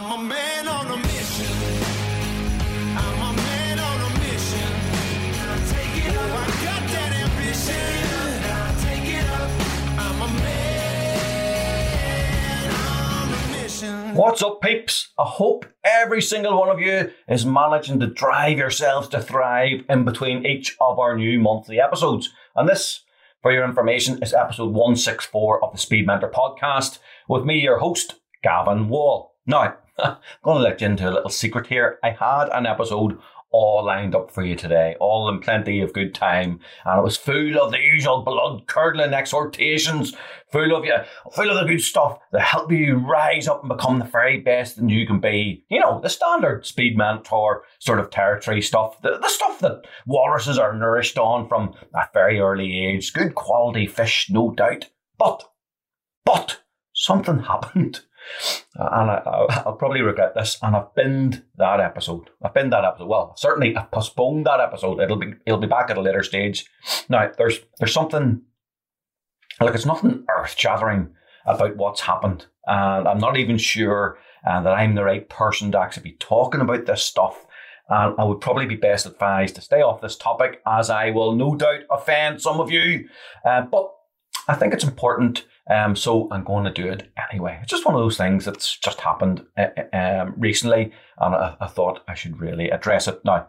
I'm 0.00 0.12
a 0.12 0.22
man 0.22 0.68
on 0.68 0.86
a 0.92 0.96
mission. 0.96 1.56
I'm 2.96 3.18
a 3.20 3.32
man 3.36 3.80
on 3.80 4.00
a 4.00 4.10
mission. 4.20 4.70
Take 5.74 6.06
it 6.06 6.16
up. 6.16 6.30
I 6.38 6.46
got 6.62 6.82
that 6.88 7.12
ambition. 7.24 7.82
Take 8.86 9.08
it 9.12 9.28
up. 9.28 9.50
I'm 9.98 10.22
a 10.22 10.28
man 10.40 11.10
on 12.70 13.26
a 13.32 13.60
mission. 13.60 14.14
What's 14.14 14.40
up, 14.40 14.60
peeps? 14.60 15.08
I 15.18 15.24
hope 15.24 15.66
every 15.82 16.22
single 16.22 16.56
one 16.56 16.68
of 16.68 16.78
you 16.78 17.10
is 17.26 17.44
managing 17.44 17.98
to 17.98 18.06
drive 18.06 18.56
yourselves 18.56 19.08
to 19.08 19.20
thrive 19.20 19.84
in 19.88 20.04
between 20.04 20.46
each 20.46 20.76
of 20.80 21.00
our 21.00 21.16
new 21.16 21.40
monthly 21.40 21.80
episodes. 21.80 22.30
And 22.54 22.68
this, 22.68 23.00
for 23.42 23.50
your 23.50 23.64
information, 23.64 24.22
is 24.22 24.32
episode 24.32 24.72
164 24.72 25.64
of 25.64 25.72
the 25.72 25.78
Speed 25.78 26.06
Mentor 26.06 26.30
podcast 26.30 27.00
with 27.28 27.44
me, 27.44 27.58
your 27.58 27.80
host, 27.80 28.14
Gavan 28.44 28.88
Wall. 28.88 29.34
Now, 29.44 29.74
I'm 29.98 30.16
going 30.42 30.58
to 30.58 30.62
let 30.62 30.80
you 30.80 30.86
into 30.86 31.08
a 31.08 31.12
little 31.12 31.30
secret 31.30 31.66
here. 31.66 31.98
I 32.02 32.10
had 32.10 32.48
an 32.52 32.66
episode 32.66 33.18
all 33.50 33.84
lined 33.84 34.14
up 34.14 34.30
for 34.30 34.44
you 34.44 34.54
today, 34.54 34.94
all 35.00 35.28
in 35.28 35.40
plenty 35.40 35.80
of 35.80 35.92
good 35.92 36.14
time, 36.14 36.60
and 36.84 36.98
it 36.98 37.02
was 37.02 37.16
full 37.16 37.58
of 37.58 37.70
the 37.70 37.78
usual 37.78 38.22
blood 38.22 38.66
curdling 38.66 39.14
exhortations, 39.14 40.14
full 40.52 40.74
of 40.76 40.84
you, 40.84 40.94
full 41.32 41.50
of 41.50 41.56
the 41.56 41.64
good 41.64 41.80
stuff 41.80 42.18
that 42.32 42.42
help 42.42 42.70
you 42.70 42.96
rise 42.96 43.48
up 43.48 43.62
and 43.62 43.70
become 43.70 43.98
the 43.98 44.04
very 44.04 44.38
best 44.38 44.76
that 44.76 44.90
you 44.90 45.06
can 45.06 45.20
be. 45.20 45.64
You 45.70 45.80
know, 45.80 46.00
the 46.00 46.10
standard 46.10 46.66
speed 46.66 46.96
mentor 46.96 47.64
sort 47.78 48.00
of 48.00 48.10
territory 48.10 48.60
stuff, 48.60 49.00
the, 49.00 49.18
the 49.18 49.28
stuff 49.28 49.60
that 49.60 49.82
walruses 50.06 50.58
are 50.58 50.76
nourished 50.76 51.18
on 51.18 51.48
from 51.48 51.74
a 51.94 52.06
very 52.12 52.40
early 52.40 52.86
age. 52.86 53.12
Good 53.12 53.34
quality 53.34 53.86
fish, 53.86 54.28
no 54.30 54.52
doubt. 54.52 54.90
But, 55.16 55.44
but 56.24 56.60
something 56.92 57.38
happened. 57.44 58.00
Uh, 58.78 58.88
and 58.92 59.10
I, 59.10 59.62
will 59.66 59.74
probably 59.74 60.02
regret 60.02 60.34
this. 60.34 60.58
And 60.62 60.76
I've 60.76 60.94
binned 60.94 61.44
that 61.56 61.80
episode. 61.80 62.30
I've 62.42 62.54
binned 62.54 62.72
that 62.72 62.84
episode. 62.84 63.08
Well, 63.08 63.34
certainly 63.36 63.76
I've 63.76 63.90
postponed 63.90 64.46
that 64.46 64.60
episode. 64.60 65.00
It'll 65.00 65.16
be 65.16 65.34
it'll 65.46 65.60
be 65.60 65.66
back 65.66 65.90
at 65.90 65.98
a 65.98 66.02
later 66.02 66.22
stage. 66.22 66.66
Now, 67.08 67.30
there's 67.36 67.60
there's 67.78 67.94
something 67.94 68.42
like 69.60 69.74
it's 69.74 69.86
nothing 69.86 70.24
earth 70.28 70.54
shattering 70.56 71.14
about 71.46 71.76
what's 71.76 72.02
happened, 72.02 72.46
and 72.66 73.08
I'm 73.08 73.18
not 73.18 73.36
even 73.36 73.58
sure 73.58 74.18
uh, 74.46 74.60
that 74.62 74.72
I'm 74.72 74.94
the 74.94 75.04
right 75.04 75.28
person 75.28 75.72
to 75.72 75.80
actually 75.80 76.10
be 76.10 76.16
talking 76.18 76.60
about 76.60 76.86
this 76.86 77.02
stuff. 77.02 77.44
And 77.90 78.14
I 78.18 78.24
would 78.24 78.42
probably 78.42 78.66
be 78.66 78.76
best 78.76 79.06
advised 79.06 79.54
to 79.54 79.62
stay 79.62 79.80
off 79.80 80.02
this 80.02 80.16
topic, 80.16 80.60
as 80.66 80.90
I 80.90 81.10
will 81.10 81.34
no 81.34 81.54
doubt 81.54 81.80
offend 81.90 82.42
some 82.42 82.60
of 82.60 82.70
you. 82.70 83.08
Uh, 83.46 83.62
but 83.62 83.90
I 84.46 84.54
think 84.54 84.74
it's 84.74 84.84
important 84.84 85.44
um, 85.68 85.94
so 85.94 86.28
I'm 86.30 86.44
going 86.44 86.64
to 86.64 86.70
do 86.70 86.88
it 86.88 87.10
anyway. 87.30 87.58
It's 87.62 87.70
just 87.70 87.84
one 87.84 87.94
of 87.94 88.00
those 88.00 88.16
things 88.16 88.44
that's 88.44 88.78
just 88.78 89.00
happened 89.00 89.44
uh, 89.56 89.66
uh, 89.92 89.96
um, 89.96 90.34
recently, 90.36 90.92
and 91.18 91.34
I, 91.34 91.56
I, 91.60 91.66
thought 91.66 92.00
I 92.08 92.14
should 92.14 92.40
really 92.40 92.70
address 92.70 93.06
it 93.06 93.20
now. 93.24 93.48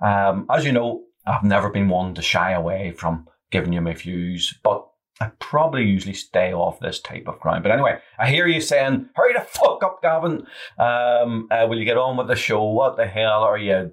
Um, 0.00 0.46
as 0.50 0.64
you 0.64 0.72
know, 0.72 1.04
I've 1.26 1.44
never 1.44 1.70
been 1.70 1.88
one 1.88 2.14
to 2.14 2.22
shy 2.22 2.52
away 2.52 2.92
from 2.92 3.28
giving 3.50 3.72
you 3.72 3.80
my 3.80 3.94
views, 3.94 4.58
but 4.64 4.86
I 5.20 5.30
probably 5.38 5.84
usually 5.84 6.14
stay 6.14 6.52
off 6.52 6.80
this 6.80 7.00
type 7.00 7.28
of 7.28 7.38
crime. 7.38 7.62
But 7.62 7.70
anyway, 7.70 7.98
I 8.18 8.28
hear 8.28 8.48
you 8.48 8.60
saying, 8.60 9.10
"Hurry 9.14 9.34
the 9.34 9.40
fuck 9.40 9.84
up, 9.84 10.02
Gavan! 10.02 10.46
Um, 10.78 11.48
uh, 11.50 11.66
will 11.68 11.78
you 11.78 11.84
get 11.84 11.98
on 11.98 12.16
with 12.16 12.26
the 12.26 12.34
show? 12.34 12.64
What 12.64 12.96
the 12.96 13.06
hell 13.06 13.44
are 13.44 13.58
you 13.58 13.92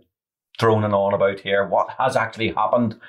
droning 0.60 0.94
on 0.94 1.14
about 1.14 1.40
here, 1.40 1.66
what 1.66 1.90
has 1.98 2.16
actually 2.16 2.50
happened. 2.50 3.00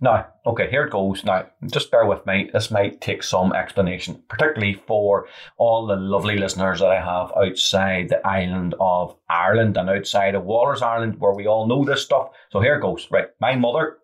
Now, 0.00 0.26
okay, 0.46 0.68
here 0.68 0.84
it 0.84 0.90
goes. 0.90 1.22
Now, 1.22 1.46
just 1.70 1.90
bear 1.90 2.06
with 2.06 2.26
me. 2.26 2.50
This 2.52 2.70
might 2.70 3.00
take 3.00 3.22
some 3.22 3.52
explanation, 3.52 4.22
particularly 4.28 4.82
for 4.86 5.28
all 5.56 5.86
the 5.86 5.96
lovely 5.96 6.36
listeners 6.36 6.80
that 6.80 6.88
I 6.88 7.00
have 7.00 7.30
outside 7.36 8.08
the 8.08 8.26
island 8.26 8.74
of 8.80 9.16
Ireland 9.28 9.76
and 9.76 9.88
outside 9.88 10.34
of 10.34 10.44
Walrus 10.44 10.82
Island, 10.82 11.20
where 11.20 11.34
we 11.34 11.46
all 11.46 11.68
know 11.68 11.84
this 11.84 12.02
stuff. 12.02 12.30
So 12.50 12.60
here 12.60 12.76
it 12.76 12.82
goes. 12.82 13.06
Right, 13.10 13.28
my 13.40 13.54
mother, 13.54 13.98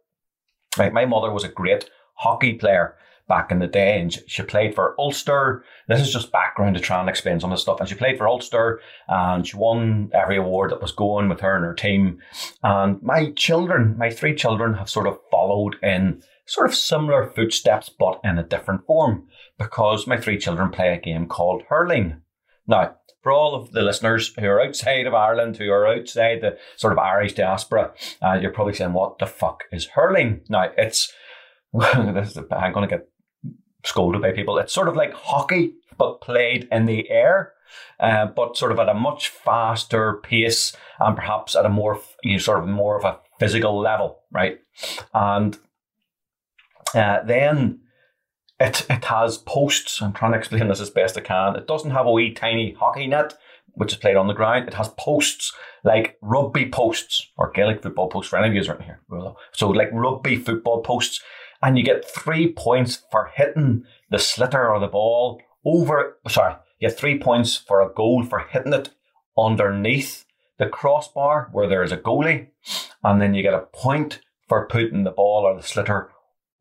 right, 0.78 0.92
my 0.92 1.06
mother 1.06 1.32
was 1.32 1.44
a 1.44 1.48
great 1.48 1.90
hockey 2.14 2.54
player 2.54 2.96
back 3.30 3.50
in 3.52 3.60
the 3.60 3.66
day, 3.66 3.98
and 4.00 4.12
she 4.26 4.42
played 4.42 4.74
for 4.74 4.94
Ulster. 4.98 5.64
This 5.88 6.00
is 6.00 6.12
just 6.12 6.32
background 6.32 6.74
to 6.74 6.80
try 6.82 7.00
and 7.00 7.08
explain 7.08 7.40
some 7.40 7.52
of 7.52 7.56
the 7.56 7.62
stuff. 7.62 7.80
And 7.80 7.88
she 7.88 7.94
played 7.94 8.18
for 8.18 8.28
Ulster, 8.28 8.80
and 9.08 9.46
she 9.46 9.56
won 9.56 10.10
every 10.12 10.36
award 10.36 10.72
that 10.72 10.82
was 10.82 10.92
going 10.92 11.28
with 11.30 11.40
her 11.40 11.56
and 11.56 11.64
her 11.64 11.72
team. 11.72 12.18
And 12.62 13.00
my 13.02 13.30
children, 13.36 13.96
my 13.96 14.10
three 14.10 14.34
children, 14.34 14.74
have 14.74 14.90
sort 14.90 15.06
of 15.06 15.18
followed 15.30 15.76
in 15.82 16.22
sort 16.44 16.68
of 16.68 16.74
similar 16.74 17.30
footsteps, 17.30 17.88
but 17.88 18.20
in 18.24 18.36
a 18.36 18.42
different 18.42 18.84
form, 18.84 19.28
because 19.56 20.08
my 20.08 20.18
three 20.18 20.36
children 20.36 20.70
play 20.70 20.92
a 20.92 21.00
game 21.00 21.26
called 21.26 21.62
hurling. 21.68 22.20
Now, 22.66 22.96
for 23.22 23.30
all 23.30 23.54
of 23.54 23.70
the 23.70 23.82
listeners 23.82 24.34
who 24.38 24.46
are 24.46 24.60
outside 24.60 25.06
of 25.06 25.14
Ireland, 25.14 25.56
who 25.56 25.70
are 25.70 25.86
outside 25.86 26.40
the 26.40 26.58
sort 26.76 26.92
of 26.92 26.98
Irish 26.98 27.34
diaspora, 27.34 27.92
uh, 28.20 28.38
you're 28.40 28.50
probably 28.50 28.74
saying, 28.74 28.92
"What 28.92 29.18
the 29.18 29.26
fuck 29.26 29.64
is 29.70 29.86
hurling?" 29.86 30.40
Now, 30.48 30.70
it's 30.76 31.12
I'm 31.80 32.72
going 32.72 32.88
to 32.88 32.96
get 32.96 33.08
scolded 33.84 34.22
by 34.22 34.32
people. 34.32 34.58
It's 34.58 34.72
sort 34.72 34.88
of 34.88 34.96
like 34.96 35.12
hockey, 35.14 35.74
but 35.98 36.20
played 36.20 36.68
in 36.70 36.86
the 36.86 37.08
air, 37.10 37.52
uh, 37.98 38.26
but 38.26 38.56
sort 38.56 38.72
of 38.72 38.78
at 38.78 38.88
a 38.88 38.94
much 38.94 39.28
faster 39.28 40.20
pace 40.22 40.76
and 40.98 41.16
perhaps 41.16 41.54
at 41.54 41.66
a 41.66 41.68
more, 41.68 42.00
you 42.22 42.32
know, 42.32 42.38
sort 42.38 42.62
of 42.62 42.68
more 42.68 42.98
of 42.98 43.04
a 43.04 43.18
physical 43.38 43.78
level, 43.78 44.20
right? 44.30 44.58
And 45.14 45.58
uh, 46.94 47.22
then 47.24 47.80
it, 48.58 48.86
it 48.90 49.04
has 49.04 49.38
posts. 49.38 50.02
I'm 50.02 50.12
trying 50.12 50.32
to 50.32 50.38
explain 50.38 50.68
this 50.68 50.80
as 50.80 50.90
best 50.90 51.16
I 51.16 51.22
can. 51.22 51.56
It 51.56 51.66
doesn't 51.66 51.92
have 51.92 52.06
a 52.06 52.12
wee 52.12 52.32
tiny 52.32 52.72
hockey 52.72 53.06
net, 53.06 53.34
which 53.74 53.92
is 53.92 53.98
played 53.98 54.16
on 54.16 54.26
the 54.26 54.34
ground. 54.34 54.68
It 54.68 54.74
has 54.74 54.88
posts 54.98 55.52
like 55.84 56.18
rugby 56.20 56.68
posts 56.68 57.28
or 57.36 57.50
Gaelic 57.52 57.82
football 57.82 58.08
posts 58.08 58.30
for 58.30 58.38
any 58.38 58.48
of 58.48 58.54
you 58.54 58.70
around 58.70 58.82
here. 58.82 59.00
So 59.52 59.70
like 59.70 59.88
rugby 59.92 60.36
football 60.36 60.82
posts 60.82 61.22
and 61.62 61.76
you 61.76 61.84
get 61.84 62.08
three 62.08 62.52
points 62.52 63.02
for 63.10 63.30
hitting 63.34 63.84
the 64.10 64.16
sliotar 64.16 64.70
or 64.70 64.80
the 64.80 64.86
ball 64.86 65.40
over. 65.64 66.18
Sorry, 66.28 66.54
you 66.78 66.88
get 66.88 66.98
three 66.98 67.18
points 67.18 67.56
for 67.56 67.80
a 67.80 67.92
goal 67.92 68.24
for 68.24 68.40
hitting 68.50 68.72
it 68.72 68.90
underneath 69.36 70.24
the 70.58 70.68
crossbar 70.68 71.48
where 71.52 71.68
there 71.68 71.82
is 71.82 71.92
a 71.92 71.96
goalie, 71.96 72.48
and 73.02 73.20
then 73.20 73.34
you 73.34 73.42
get 73.42 73.54
a 73.54 73.66
point 73.72 74.20
for 74.48 74.66
putting 74.66 75.04
the 75.04 75.10
ball 75.10 75.44
or 75.44 75.54
the 75.54 75.62
sliotar 75.62 76.08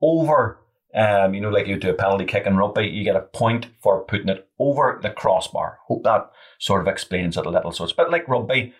over. 0.02 0.60
Um, 0.96 1.36
you 1.36 1.42
know, 1.42 1.50
like 1.50 1.68
you 1.68 1.78
do 1.78 1.92
a 1.92 1.94
penalty 1.94 2.26
kick 2.26 2.48
in 2.48 2.58
rugby, 2.58 2.88
you 2.88 3.04
get 3.04 3.16
a 3.16 3.22
point 3.22 3.68
for 3.82 4.04
putting 4.06 4.30
it 4.30 4.48
over 4.58 5.00
the 5.04 5.12
crossbar. 5.12 5.78
Hope 5.86 6.04
that 6.04 6.32
sort 6.58 6.82
of 6.82 6.88
explains 6.88 7.38
it 7.38 7.46
a 7.46 7.50
little. 7.50 7.72
So 7.72 7.84
it's 7.84 7.94
a 7.94 7.96
bit 7.96 8.10
like 8.10 8.28
rugby. 8.28 8.74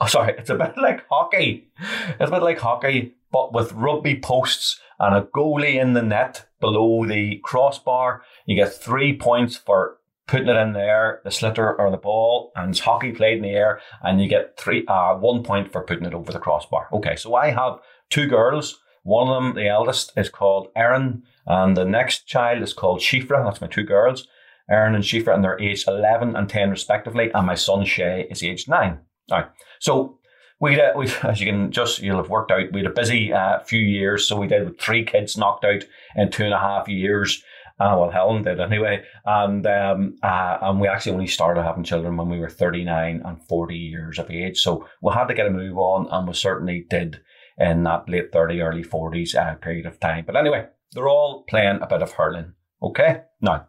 Oh, 0.00 0.06
sorry, 0.06 0.34
it's 0.38 0.50
a 0.50 0.54
bit 0.54 0.74
like 0.76 1.04
hockey. 1.08 1.68
It's 2.20 2.28
a 2.28 2.30
bit 2.30 2.42
like 2.42 2.58
hockey, 2.58 3.14
but 3.32 3.52
with 3.52 3.72
rugby 3.72 4.20
posts 4.20 4.78
and 5.00 5.16
a 5.16 5.22
goalie 5.22 5.80
in 5.80 5.94
the 5.94 6.02
net 6.02 6.46
below 6.60 7.06
the 7.06 7.40
crossbar. 7.42 8.22
You 8.46 8.54
get 8.54 8.72
three 8.72 9.16
points 9.16 9.56
for 9.56 9.96
putting 10.28 10.48
it 10.48 10.56
in 10.56 10.74
there, 10.74 11.20
the 11.24 11.30
sliotar 11.30 11.76
or 11.76 11.90
the 11.90 11.96
ball, 11.96 12.52
and 12.54 12.70
it's 12.70 12.78
hockey 12.78 13.10
played 13.10 13.38
in 13.38 13.42
the 13.42 13.50
air, 13.50 13.80
and 14.02 14.22
you 14.22 14.28
get 14.28 14.56
three 14.56 14.86
uh, 14.86 15.14
one 15.14 15.42
point 15.42 15.72
for 15.72 15.82
putting 15.82 16.04
it 16.04 16.14
over 16.14 16.30
the 16.30 16.38
crossbar. 16.38 16.86
Okay, 16.92 17.16
so 17.16 17.34
I 17.34 17.50
have 17.50 17.80
two 18.10 18.28
girls. 18.28 18.78
One 19.02 19.28
of 19.28 19.42
them, 19.42 19.54
the 19.54 19.68
eldest, 19.68 20.12
is 20.16 20.28
called 20.28 20.68
Erin, 20.76 21.24
and 21.46 21.76
the 21.76 21.86
next 21.86 22.26
child 22.26 22.62
is 22.62 22.74
called 22.74 23.00
Shifra. 23.00 23.44
That's 23.44 23.60
my 23.60 23.66
two 23.66 23.82
girls, 23.82 24.28
Erin 24.70 24.94
and 24.94 25.02
Shifra, 25.02 25.34
and 25.34 25.42
they're 25.42 25.60
aged 25.60 25.88
11 25.88 26.36
and 26.36 26.48
10 26.48 26.70
respectively, 26.70 27.32
and 27.32 27.46
my 27.46 27.54
son 27.54 27.84
Shay 27.84 28.28
is 28.30 28.44
aged 28.44 28.68
9. 28.68 28.98
All 29.32 29.38
right, 29.38 29.50
so 29.80 30.19
we 30.60 30.80
uh, 30.80 30.92
we 30.96 31.10
as 31.22 31.40
you 31.40 31.46
can 31.46 31.72
just 31.72 32.00
you'll 32.00 32.18
have 32.18 32.28
worked 32.28 32.52
out 32.52 32.72
we 32.72 32.80
had 32.80 32.90
a 32.90 32.94
busy 32.94 33.32
uh, 33.32 33.58
few 33.60 33.80
years 33.80 34.28
so 34.28 34.38
we 34.38 34.46
did 34.46 34.64
with 34.64 34.78
three 34.78 35.04
kids 35.04 35.36
knocked 35.36 35.64
out 35.64 35.82
in 36.14 36.30
two 36.30 36.44
and 36.44 36.54
a 36.54 36.58
half 36.58 36.88
years. 36.88 37.42
Uh, 37.80 37.96
well 37.98 38.10
Helen 38.10 38.42
did 38.42 38.60
anyway 38.60 39.02
and 39.24 39.66
um, 39.66 40.16
uh, 40.22 40.58
and 40.60 40.80
we 40.80 40.86
actually 40.86 41.12
only 41.12 41.26
started 41.26 41.62
having 41.62 41.82
children 41.82 42.16
when 42.16 42.28
we 42.28 42.38
were 42.38 42.50
39 42.50 43.22
and 43.24 43.42
40 43.48 43.74
years 43.74 44.18
of 44.18 44.30
age 44.30 44.60
so 44.60 44.86
we 45.00 45.14
had 45.14 45.28
to 45.28 45.34
get 45.34 45.46
a 45.46 45.50
move 45.50 45.78
on 45.78 46.06
and 46.10 46.28
we 46.28 46.34
certainly 46.34 46.86
did 46.90 47.22
in 47.56 47.82
that 47.84 48.06
late 48.06 48.32
30 48.32 48.60
early 48.60 48.84
40s 48.84 49.34
uh, 49.34 49.54
period 49.54 49.86
of 49.86 49.98
time. 49.98 50.24
But 50.26 50.36
anyway 50.36 50.66
they're 50.92 51.08
all 51.08 51.44
playing 51.48 51.80
a 51.80 51.86
bit 51.86 52.02
of 52.02 52.12
hurling 52.12 52.52
okay? 52.82 53.22
Now 53.40 53.66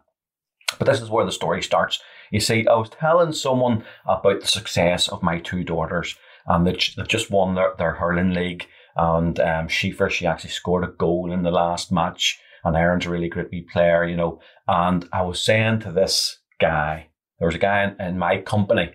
but 0.78 0.86
this 0.86 1.00
is 1.00 1.10
where 1.10 1.24
the 1.24 1.32
story 1.32 1.62
starts. 1.62 1.98
You 2.30 2.40
see 2.40 2.66
I 2.66 2.74
was 2.74 2.90
telling 2.90 3.32
someone 3.32 3.82
about 4.04 4.42
the 4.42 4.46
success 4.46 5.08
of 5.08 5.22
my 5.22 5.38
two 5.38 5.64
daughters 5.64 6.16
and 6.46 6.66
they, 6.66 6.76
have 6.96 7.08
just 7.08 7.30
won 7.30 7.54
their, 7.54 7.72
their 7.78 7.92
hurling 7.92 8.34
league. 8.34 8.66
And 8.96 9.38
um, 9.40 9.68
Shifra, 9.68 10.10
she 10.10 10.26
actually 10.26 10.50
scored 10.50 10.84
a 10.84 10.88
goal 10.88 11.32
in 11.32 11.42
the 11.42 11.50
last 11.50 11.92
match. 11.92 12.38
And 12.64 12.76
Erin's 12.76 13.06
a 13.06 13.10
really 13.10 13.28
great 13.28 13.50
wee 13.50 13.66
player, 13.72 14.04
you 14.04 14.16
know. 14.16 14.40
And 14.68 15.08
I 15.12 15.22
was 15.22 15.42
saying 15.42 15.80
to 15.80 15.92
this 15.92 16.38
guy, 16.60 17.08
there 17.38 17.48
was 17.48 17.56
a 17.56 17.58
guy 17.58 17.84
in, 17.84 18.00
in 18.00 18.18
my 18.18 18.40
company, 18.40 18.92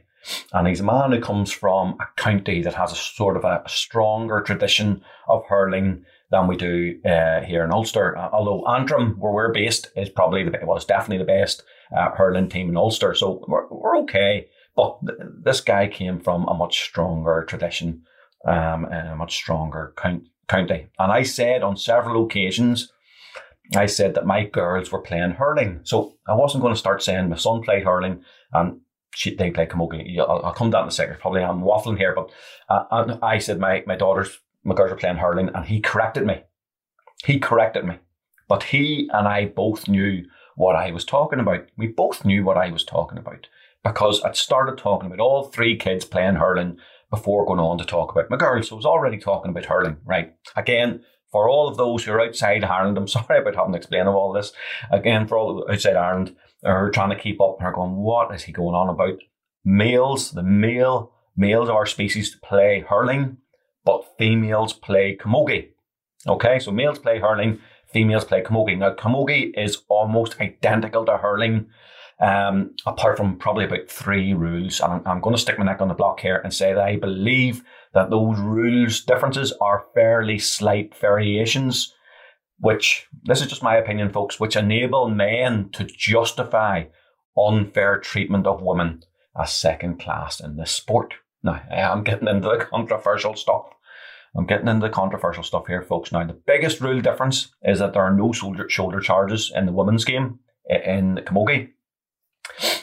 and 0.53 0.67
he's 0.67 0.79
a 0.79 0.85
man 0.85 1.11
who 1.11 1.21
comes 1.21 1.51
from 1.51 1.97
a 1.99 2.21
county 2.21 2.61
that 2.61 2.73
has 2.73 2.91
a 2.91 2.95
sort 2.95 3.37
of 3.37 3.43
a, 3.43 3.63
a 3.65 3.69
stronger 3.69 4.41
tradition 4.41 5.01
of 5.27 5.45
hurling 5.47 6.05
than 6.31 6.47
we 6.47 6.57
do 6.57 6.99
uh, 7.05 7.41
here 7.41 7.63
in 7.63 7.71
Ulster. 7.71 8.17
Uh, 8.17 8.29
although 8.31 8.65
Antrim, 8.67 9.15
where 9.19 9.31
we're 9.31 9.53
based, 9.53 9.89
is 9.95 10.09
probably 10.09 10.43
the 10.43 10.57
well, 10.63 10.77
it's 10.77 10.85
definitely 10.85 11.19
the 11.19 11.23
best 11.25 11.63
uh, 11.95 12.11
hurling 12.11 12.49
team 12.49 12.69
in 12.69 12.77
Ulster. 12.77 13.13
So 13.15 13.43
we're, 13.47 13.67
we're 13.67 13.97
okay. 13.99 14.47
But 14.77 14.99
th- 15.05 15.19
this 15.43 15.59
guy 15.59 15.87
came 15.87 16.21
from 16.21 16.47
a 16.47 16.53
much 16.53 16.83
stronger 16.83 17.43
tradition, 17.49 18.03
um, 18.45 18.85
and 18.85 19.09
a 19.09 19.15
much 19.15 19.35
stronger 19.35 19.93
count- 19.97 20.27
county. 20.47 20.87
And 20.99 21.11
I 21.11 21.23
said 21.23 21.63
on 21.63 21.75
several 21.75 22.25
occasions, 22.25 22.93
I 23.75 23.87
said 23.87 24.13
that 24.15 24.25
my 24.25 24.45
girls 24.45 24.91
were 24.91 25.01
playing 25.01 25.31
hurling. 25.31 25.81
So 25.83 26.13
I 26.27 26.35
wasn't 26.35 26.61
going 26.61 26.73
to 26.73 26.79
start 26.79 27.03
saying 27.03 27.29
my 27.29 27.35
son 27.35 27.61
played 27.63 27.83
hurling 27.83 28.23
and 28.53 28.79
she, 29.13 29.35
they 29.35 29.51
played 29.51 29.69
camogie. 29.69 30.19
I'll, 30.19 30.41
I'll 30.45 30.53
come 30.53 30.69
down 30.69 30.83
in 30.83 30.89
a 30.89 30.91
second. 30.91 31.19
Probably 31.19 31.43
I'm 31.43 31.61
waffling 31.61 31.97
here, 31.97 32.15
but 32.15 32.31
uh, 32.69 33.17
I 33.21 33.39
said 33.39 33.59
my, 33.59 33.83
my 33.85 33.95
daughters, 33.95 34.39
my 34.63 34.75
girls 34.75 34.91
are 34.91 34.97
playing 34.97 35.17
hurling 35.17 35.49
and 35.53 35.65
he 35.65 35.81
corrected 35.81 36.25
me. 36.25 36.43
He 37.25 37.39
corrected 37.39 37.83
me. 37.83 37.95
But 38.47 38.63
he 38.63 39.09
and 39.11 39.27
I 39.27 39.45
both 39.45 39.89
knew 39.89 40.23
what 40.55 40.75
I 40.75 40.91
was 40.91 41.03
talking 41.03 41.39
about. 41.39 41.65
We 41.75 41.87
both 41.87 42.23
knew 42.23 42.45
what 42.45 42.57
I 42.57 42.69
was 42.69 42.85
talking 42.85 43.17
about 43.17 43.47
because 43.83 44.23
I'd 44.23 44.35
started 44.35 44.77
talking 44.77 45.07
about 45.07 45.19
all 45.19 45.45
three 45.45 45.77
kids 45.77 46.05
playing 46.05 46.35
hurling 46.35 46.77
before 47.09 47.45
going 47.45 47.59
on 47.59 47.77
to 47.77 47.85
talk 47.85 48.11
about 48.11 48.29
my 48.29 48.37
girls. 48.37 48.69
So 48.69 48.75
I 48.75 48.77
was 48.77 48.85
already 48.85 49.17
talking 49.17 49.51
about 49.51 49.65
hurling, 49.65 49.97
right? 50.05 50.35
Again, 50.55 51.03
for 51.31 51.49
all 51.49 51.67
of 51.67 51.77
those 51.77 52.03
who 52.03 52.11
are 52.11 52.21
outside 52.21 52.63
Ireland, 52.63 52.97
I'm 52.97 53.07
sorry 53.07 53.39
about 53.39 53.55
having 53.55 53.73
to 53.73 53.77
explain 53.77 54.07
all 54.07 54.33
this. 54.33 54.51
Again, 54.91 55.27
for 55.27 55.37
all 55.37 55.67
outside 55.69 55.95
Ireland 55.95 56.35
are 56.63 56.91
trying 56.91 57.11
to 57.11 57.15
keep 57.21 57.39
up 57.39 57.57
and 57.59 57.67
are 57.67 57.73
going, 57.73 57.95
what 57.95 58.33
is 58.33 58.43
he 58.43 58.51
going 58.51 58.75
on 58.75 58.89
about? 58.89 59.19
Males, 59.63 60.31
the 60.31 60.43
male 60.43 61.13
males 61.37 61.69
of 61.69 61.75
our 61.75 61.85
species 61.85 62.31
to 62.31 62.39
play 62.39 62.83
hurling, 62.89 63.37
but 63.85 64.03
females 64.17 64.73
play 64.73 65.15
camogie. 65.15 65.69
Okay, 66.27 66.59
so 66.59 66.71
males 66.71 66.99
play 66.99 67.19
hurling, 67.19 67.59
females 67.85 68.25
play 68.25 68.41
camogie. 68.41 68.77
Now, 68.77 68.95
camogie 68.95 69.53
is 69.55 69.83
almost 69.87 70.41
identical 70.41 71.05
to 71.05 71.17
hurling, 71.17 71.67
um, 72.19 72.75
apart 72.85 73.17
from 73.17 73.37
probably 73.37 73.65
about 73.65 73.89
three 73.89 74.33
rules. 74.33 74.79
And 74.79 75.01
I'm, 75.05 75.21
going 75.21 75.35
to 75.35 75.41
stick 75.41 75.59
my 75.59 75.65
neck 75.65 75.81
on 75.81 75.87
the 75.87 75.93
block 75.93 76.19
here 76.19 76.37
and 76.37 76.53
say 76.53 76.73
that 76.73 76.83
I 76.83 76.95
believe 76.95 77.63
that 77.93 78.09
those 78.09 78.39
rules 78.39 79.01
differences 79.01 79.53
are 79.61 79.85
fairly 79.93 80.39
slight 80.39 80.95
variations, 80.95 81.93
which, 82.59 83.07
this 83.23 83.41
is 83.41 83.47
just 83.47 83.63
my 83.63 83.75
opinion, 83.75 84.11
folks, 84.11 84.39
which 84.39 84.55
enable 84.55 85.09
men 85.09 85.69
to 85.73 85.83
justify 85.83 86.85
unfair 87.37 87.99
treatment 87.99 88.47
of 88.47 88.61
women 88.61 89.03
as 89.39 89.53
second 89.53 89.99
class 89.99 90.39
in 90.39 90.57
this 90.57 90.71
sport. 90.71 91.13
Now, 91.43 91.61
I'm 91.71 92.03
getting 92.03 92.27
into 92.27 92.49
the 92.49 92.65
controversial 92.71 93.35
stuff. 93.35 93.65
I'm 94.35 94.45
getting 94.45 94.67
into 94.67 94.87
the 94.87 94.93
controversial 94.93 95.43
stuff 95.43 95.67
here, 95.67 95.81
folks. 95.81 96.11
Now, 96.11 96.25
the 96.25 96.33
biggest 96.33 96.81
rule 96.81 97.01
difference 97.01 97.53
is 97.63 97.79
that 97.79 97.93
there 97.93 98.03
are 98.03 98.13
no 98.13 98.31
shoulder, 98.31 98.67
shoulder 98.69 98.99
charges 98.99 99.51
in 99.55 99.65
the 99.65 99.71
women's 99.71 100.05
game 100.05 100.39
in 100.69 101.15
the 101.15 101.21
camogie. 101.21 101.69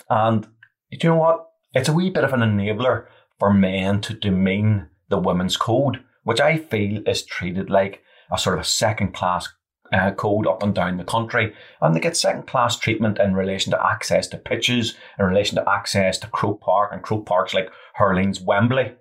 And 0.09 0.47
you 0.91 0.99
know 1.09 1.17
what? 1.17 1.49
It's 1.73 1.89
a 1.89 1.93
wee 1.93 2.11
bit 2.11 2.25
of 2.25 2.33
an 2.33 2.41
enabler 2.41 3.07
for 3.39 3.53
men 3.53 4.01
to 4.03 4.15
demean 4.15 4.89
the 5.09 5.19
women's 5.19 5.57
code, 5.57 6.03
which 6.23 6.41
I 6.41 6.59
feel 6.59 7.03
is 7.07 7.25
treated 7.25 7.71
like 7.71 8.03
a 8.31 8.39
sort 8.39 8.57
of 8.57 8.63
a 8.63 8.69
second 8.69 9.13
class 9.13 9.49
uh, 9.93 10.13
code 10.13 10.47
up 10.47 10.63
and 10.63 10.75
down 10.75 10.97
the 10.97 11.05
country. 11.05 11.53
And 11.81 11.95
they 11.95 12.01
get 12.01 12.17
second 12.17 12.47
class 12.47 12.79
treatment 12.79 13.19
in 13.19 13.35
relation 13.35 13.71
to 13.73 13.87
access 13.87 14.27
to 14.29 14.39
pitches, 14.39 14.95
in 15.19 15.27
relation 15.27 15.57
to 15.57 15.69
access 15.69 16.19
to 16.19 16.29
Croke 16.29 16.61
Park, 16.61 16.91
and 16.93 17.03
Croke 17.03 17.27
Park's 17.27 17.55
like 17.55 17.71
Hurling's 17.95 18.41
Wembley 18.41 18.93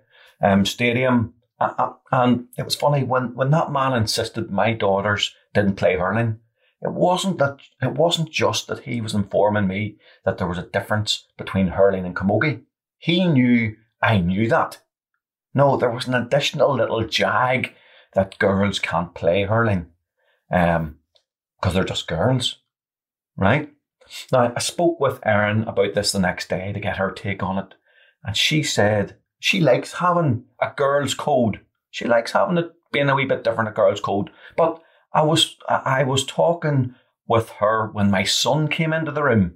um, 0.42 0.66
Stadium. 0.66 1.34
Uh, 1.60 1.92
and 2.10 2.46
it 2.58 2.64
was 2.64 2.74
funny 2.74 3.04
when, 3.04 3.34
when 3.34 3.50
that 3.50 3.72
man 3.72 3.92
insisted 3.92 4.50
my 4.50 4.72
daughters 4.72 5.34
didn't 5.54 5.76
play 5.76 5.96
hurling. 5.96 6.38
It 6.84 6.92
wasn't 6.92 7.38
that 7.38 7.60
it 7.80 7.92
wasn't 7.92 8.30
just 8.30 8.66
that 8.66 8.80
he 8.80 9.00
was 9.00 9.14
informing 9.14 9.66
me 9.66 9.96
that 10.26 10.36
there 10.36 10.46
was 10.46 10.58
a 10.58 10.68
difference 10.68 11.26
between 11.38 11.68
hurling 11.68 12.04
and 12.04 12.14
camogie. 12.14 12.62
He 12.98 13.26
knew 13.26 13.76
I 14.02 14.18
knew 14.18 14.48
that. 14.50 14.82
No, 15.54 15.78
there 15.78 15.90
was 15.90 16.06
an 16.06 16.14
additional 16.14 16.74
little 16.74 17.06
jag 17.06 17.72
that 18.12 18.38
girls 18.38 18.78
can't 18.78 19.14
play 19.14 19.44
hurling, 19.44 19.86
um, 20.50 20.98
because 21.58 21.74
they're 21.74 21.84
just 21.84 22.06
girls, 22.06 22.58
right? 23.36 23.70
Now 24.30 24.52
I 24.54 24.60
spoke 24.60 25.00
with 25.00 25.26
Erin 25.26 25.62
about 25.62 25.94
this 25.94 26.12
the 26.12 26.18
next 26.18 26.50
day 26.50 26.72
to 26.72 26.80
get 26.80 26.98
her 26.98 27.10
take 27.10 27.42
on 27.42 27.56
it, 27.56 27.74
and 28.22 28.36
she 28.36 28.62
said 28.62 29.16
she 29.40 29.58
likes 29.58 29.94
having 29.94 30.44
a 30.60 30.70
girls' 30.76 31.14
code. 31.14 31.60
She 31.90 32.04
likes 32.04 32.32
having 32.32 32.58
it 32.58 32.72
being 32.92 33.08
a 33.08 33.14
wee 33.14 33.24
bit 33.24 33.42
different, 33.42 33.70
a 33.70 33.72
girls' 33.72 34.02
code, 34.02 34.28
but 34.54 34.82
I 35.14 35.22
was 35.22 35.56
I 35.68 36.02
was 36.02 36.26
talking 36.26 36.94
with 37.26 37.48
her 37.60 37.88
when 37.92 38.10
my 38.10 38.24
son 38.24 38.68
came 38.68 38.92
into 38.92 39.12
the 39.12 39.22
room, 39.22 39.54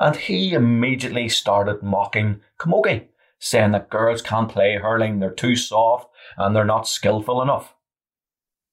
and 0.00 0.16
he 0.16 0.54
immediately 0.54 1.28
started 1.28 1.82
mocking 1.82 2.40
camogie, 2.58 3.08
saying 3.38 3.72
that 3.72 3.90
girls 3.90 4.22
can't 4.22 4.50
play 4.50 4.76
hurling, 4.76 5.20
they're 5.20 5.30
too 5.30 5.54
soft 5.54 6.08
and 6.36 6.56
they're 6.56 6.64
not 6.64 6.88
skillful 6.88 7.42
enough. 7.42 7.74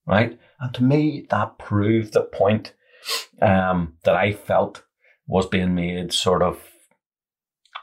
Right, 0.05 0.39
and 0.59 0.73
to 0.73 0.83
me 0.83 1.27
that 1.29 1.57
proved 1.57 2.13
the 2.13 2.21
point 2.21 2.73
um, 3.41 3.93
that 4.03 4.15
I 4.15 4.33
felt 4.33 4.83
was 5.27 5.45
being 5.47 5.75
made 5.75 6.13
sort 6.13 6.41
of 6.41 6.59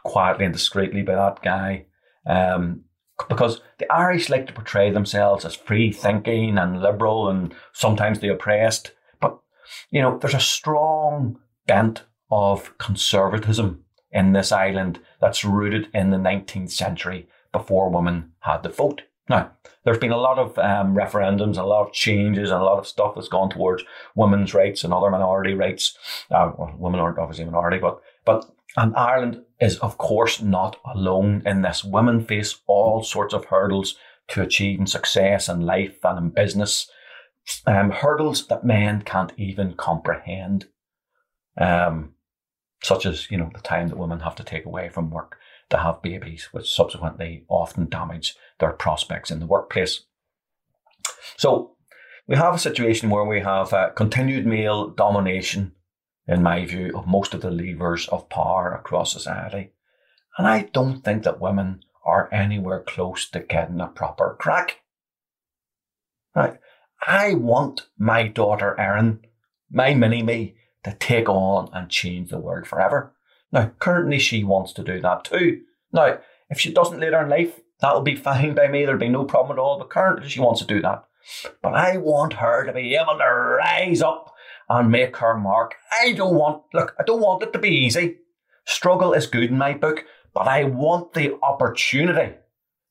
quietly 0.04 0.44
and 0.44 0.54
discreetly 0.54 1.02
by 1.02 1.14
that 1.14 1.42
guy. 1.42 1.86
Um, 2.26 2.84
because 3.28 3.60
the 3.78 3.92
Irish 3.92 4.28
like 4.28 4.46
to 4.46 4.52
portray 4.52 4.90
themselves 4.90 5.44
as 5.44 5.54
free 5.54 5.92
thinking 5.92 6.58
and 6.58 6.82
liberal 6.82 7.28
and 7.28 7.54
sometimes 7.72 8.20
the 8.20 8.28
oppressed. 8.28 8.92
But, 9.20 9.38
you 9.90 10.00
know, 10.00 10.18
there's 10.18 10.34
a 10.34 10.40
strong 10.40 11.38
bent 11.66 12.02
of 12.30 12.76
conservatism 12.78 13.84
in 14.12 14.32
this 14.32 14.52
island 14.52 15.00
that's 15.20 15.44
rooted 15.44 15.88
in 15.94 16.10
the 16.10 16.16
19th 16.16 16.70
century 16.70 17.28
before 17.52 17.90
women 17.90 18.32
had 18.40 18.62
the 18.62 18.68
vote. 18.68 19.02
Now, 19.28 19.52
there's 19.84 19.98
been 19.98 20.10
a 20.10 20.16
lot 20.16 20.38
of 20.38 20.58
um, 20.58 20.94
referendums, 20.94 21.56
a 21.56 21.62
lot 21.62 21.86
of 21.86 21.92
changes, 21.92 22.50
and 22.50 22.60
a 22.60 22.64
lot 22.64 22.78
of 22.78 22.86
stuff 22.86 23.14
that's 23.14 23.28
gone 23.28 23.48
towards 23.48 23.84
women's 24.16 24.54
rights 24.54 24.82
and 24.82 24.92
other 24.92 25.08
minority 25.08 25.54
rights. 25.54 25.96
Uh, 26.30 26.50
well, 26.58 26.74
women 26.76 26.98
aren't 26.98 27.18
obviously 27.18 27.44
a 27.44 27.46
minority, 27.46 27.78
but 27.78 28.00
but 28.24 28.50
and 28.76 28.94
Ireland 28.96 29.42
is, 29.60 29.78
of 29.78 29.98
course, 29.98 30.40
not 30.40 30.76
alone 30.84 31.42
in 31.44 31.62
this. 31.62 31.84
Women 31.84 32.24
face 32.24 32.60
all 32.66 33.02
sorts 33.02 33.34
of 33.34 33.46
hurdles 33.46 33.96
to 34.28 34.42
achieving 34.42 34.86
success 34.86 35.48
in 35.48 35.60
life 35.60 35.98
and 36.04 36.18
in 36.18 36.30
business, 36.30 36.88
um, 37.66 37.90
hurdles 37.90 38.46
that 38.46 38.64
men 38.64 39.02
can't 39.02 39.32
even 39.36 39.74
comprehend, 39.74 40.66
um, 41.58 42.14
such 42.82 43.06
as 43.06 43.30
you 43.30 43.36
know 43.36 43.50
the 43.52 43.60
time 43.60 43.88
that 43.88 43.98
women 43.98 44.20
have 44.20 44.36
to 44.36 44.44
take 44.44 44.64
away 44.64 44.88
from 44.88 45.10
work 45.10 45.36
to 45.70 45.78
have 45.78 46.02
babies, 46.02 46.48
which 46.52 46.70
subsequently 46.70 47.44
often 47.48 47.88
damage 47.88 48.36
their 48.58 48.72
prospects 48.72 49.30
in 49.30 49.40
the 49.40 49.46
workplace. 49.46 50.04
So 51.36 51.76
we 52.28 52.36
have 52.36 52.54
a 52.54 52.58
situation 52.58 53.10
where 53.10 53.24
we 53.24 53.40
have 53.40 53.72
uh, 53.72 53.90
continued 53.90 54.46
male 54.46 54.88
domination 54.88 55.72
in 56.26 56.42
my 56.42 56.64
view, 56.64 56.92
of 56.96 57.06
most 57.06 57.34
of 57.34 57.40
the 57.40 57.50
levers 57.50 58.08
of 58.08 58.28
power 58.28 58.72
across 58.72 59.12
society. 59.12 59.72
And 60.38 60.46
I 60.46 60.62
don't 60.72 61.02
think 61.02 61.24
that 61.24 61.40
women 61.40 61.82
are 62.04 62.32
anywhere 62.32 62.80
close 62.80 63.28
to 63.30 63.40
getting 63.40 63.80
a 63.80 63.88
proper 63.88 64.36
crack. 64.38 64.80
Right. 66.34 66.58
I 67.06 67.34
want 67.34 67.88
my 67.98 68.28
daughter 68.28 68.78
Erin, 68.78 69.20
my 69.70 69.94
mini 69.94 70.22
me, 70.22 70.54
to 70.84 70.94
take 70.94 71.28
on 71.28 71.68
and 71.72 71.90
change 71.90 72.30
the 72.30 72.38
world 72.38 72.66
forever. 72.66 73.12
Now, 73.52 73.72
currently 73.78 74.18
she 74.18 74.44
wants 74.44 74.72
to 74.74 74.82
do 74.82 75.00
that 75.00 75.24
too. 75.24 75.62
Now, 75.92 76.18
if 76.48 76.60
she 76.60 76.72
doesn't 76.72 77.00
later 77.00 77.20
in 77.22 77.28
life, 77.28 77.60
that'll 77.80 78.02
be 78.02 78.16
fine 78.16 78.54
by 78.54 78.68
me, 78.68 78.84
there'll 78.84 79.00
be 79.00 79.08
no 79.08 79.24
problem 79.24 79.58
at 79.58 79.60
all, 79.60 79.78
but 79.78 79.90
currently 79.90 80.28
she 80.28 80.40
wants 80.40 80.60
to 80.60 80.66
do 80.66 80.80
that. 80.82 81.04
But 81.62 81.74
I 81.74 81.96
want 81.96 82.34
her 82.34 82.64
to 82.64 82.72
be 82.72 82.94
able 82.94 83.18
to 83.18 83.24
rise 83.24 84.02
up 84.02 84.32
and 84.70 84.88
make 84.90 85.16
her 85.16 85.36
mark. 85.36 85.74
I 85.90 86.12
don't 86.12 86.36
want, 86.36 86.62
look, 86.72 86.94
I 86.98 87.02
don't 87.02 87.20
want 87.20 87.42
it 87.42 87.52
to 87.52 87.58
be 87.58 87.70
easy. 87.70 88.18
Struggle 88.64 89.12
is 89.12 89.26
good 89.26 89.50
in 89.50 89.58
my 89.58 89.74
book, 89.74 90.04
but 90.32 90.46
I 90.46 90.62
want 90.62 91.12
the 91.12 91.36
opportunity, 91.42 92.36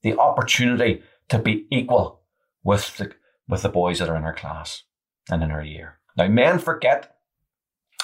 the 0.04 0.20
opportunity 0.20 1.02
to 1.30 1.40
be 1.40 1.68
equal 1.72 2.22
with 2.66 2.98
the, 2.98 3.14
with 3.48 3.62
the 3.62 3.70
boys 3.70 4.00
that 4.00 4.10
are 4.10 4.18
in 4.18 4.24
her 4.24 4.34
class 4.34 4.84
and 5.32 5.42
in 5.42 5.52
her 5.52 5.64
year. 5.64 6.00
Now, 6.18 6.28
men 6.28 6.60
forget, 6.60 7.16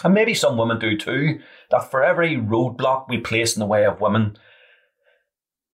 and 0.05 0.13
maybe 0.13 0.33
some 0.33 0.57
women 0.57 0.79
do 0.79 0.97
too, 0.97 1.41
that 1.69 1.91
for 1.91 2.01
every 2.01 2.37
roadblock 2.37 3.09
we 3.09 3.17
place 3.17 3.57
in 3.57 3.59
the 3.59 3.65
way 3.65 3.85
of 3.85 3.99
women, 3.99 4.37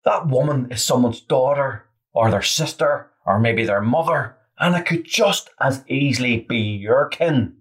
that 0.05 0.29
woman 0.29 0.71
is 0.71 0.85
someone's 0.85 1.21
daughter 1.21 1.87
or 2.13 2.31
their 2.31 2.43
sister 2.43 3.11
or 3.27 3.41
maybe 3.41 3.65
their 3.65 3.81
mother, 3.81 4.37
and 4.57 4.77
it 4.77 4.87
could 4.87 5.05
just 5.05 5.51
as 5.61 5.85
easily 5.89 6.47
be 6.49 6.59
your 6.59 7.09
kin. 7.09 7.57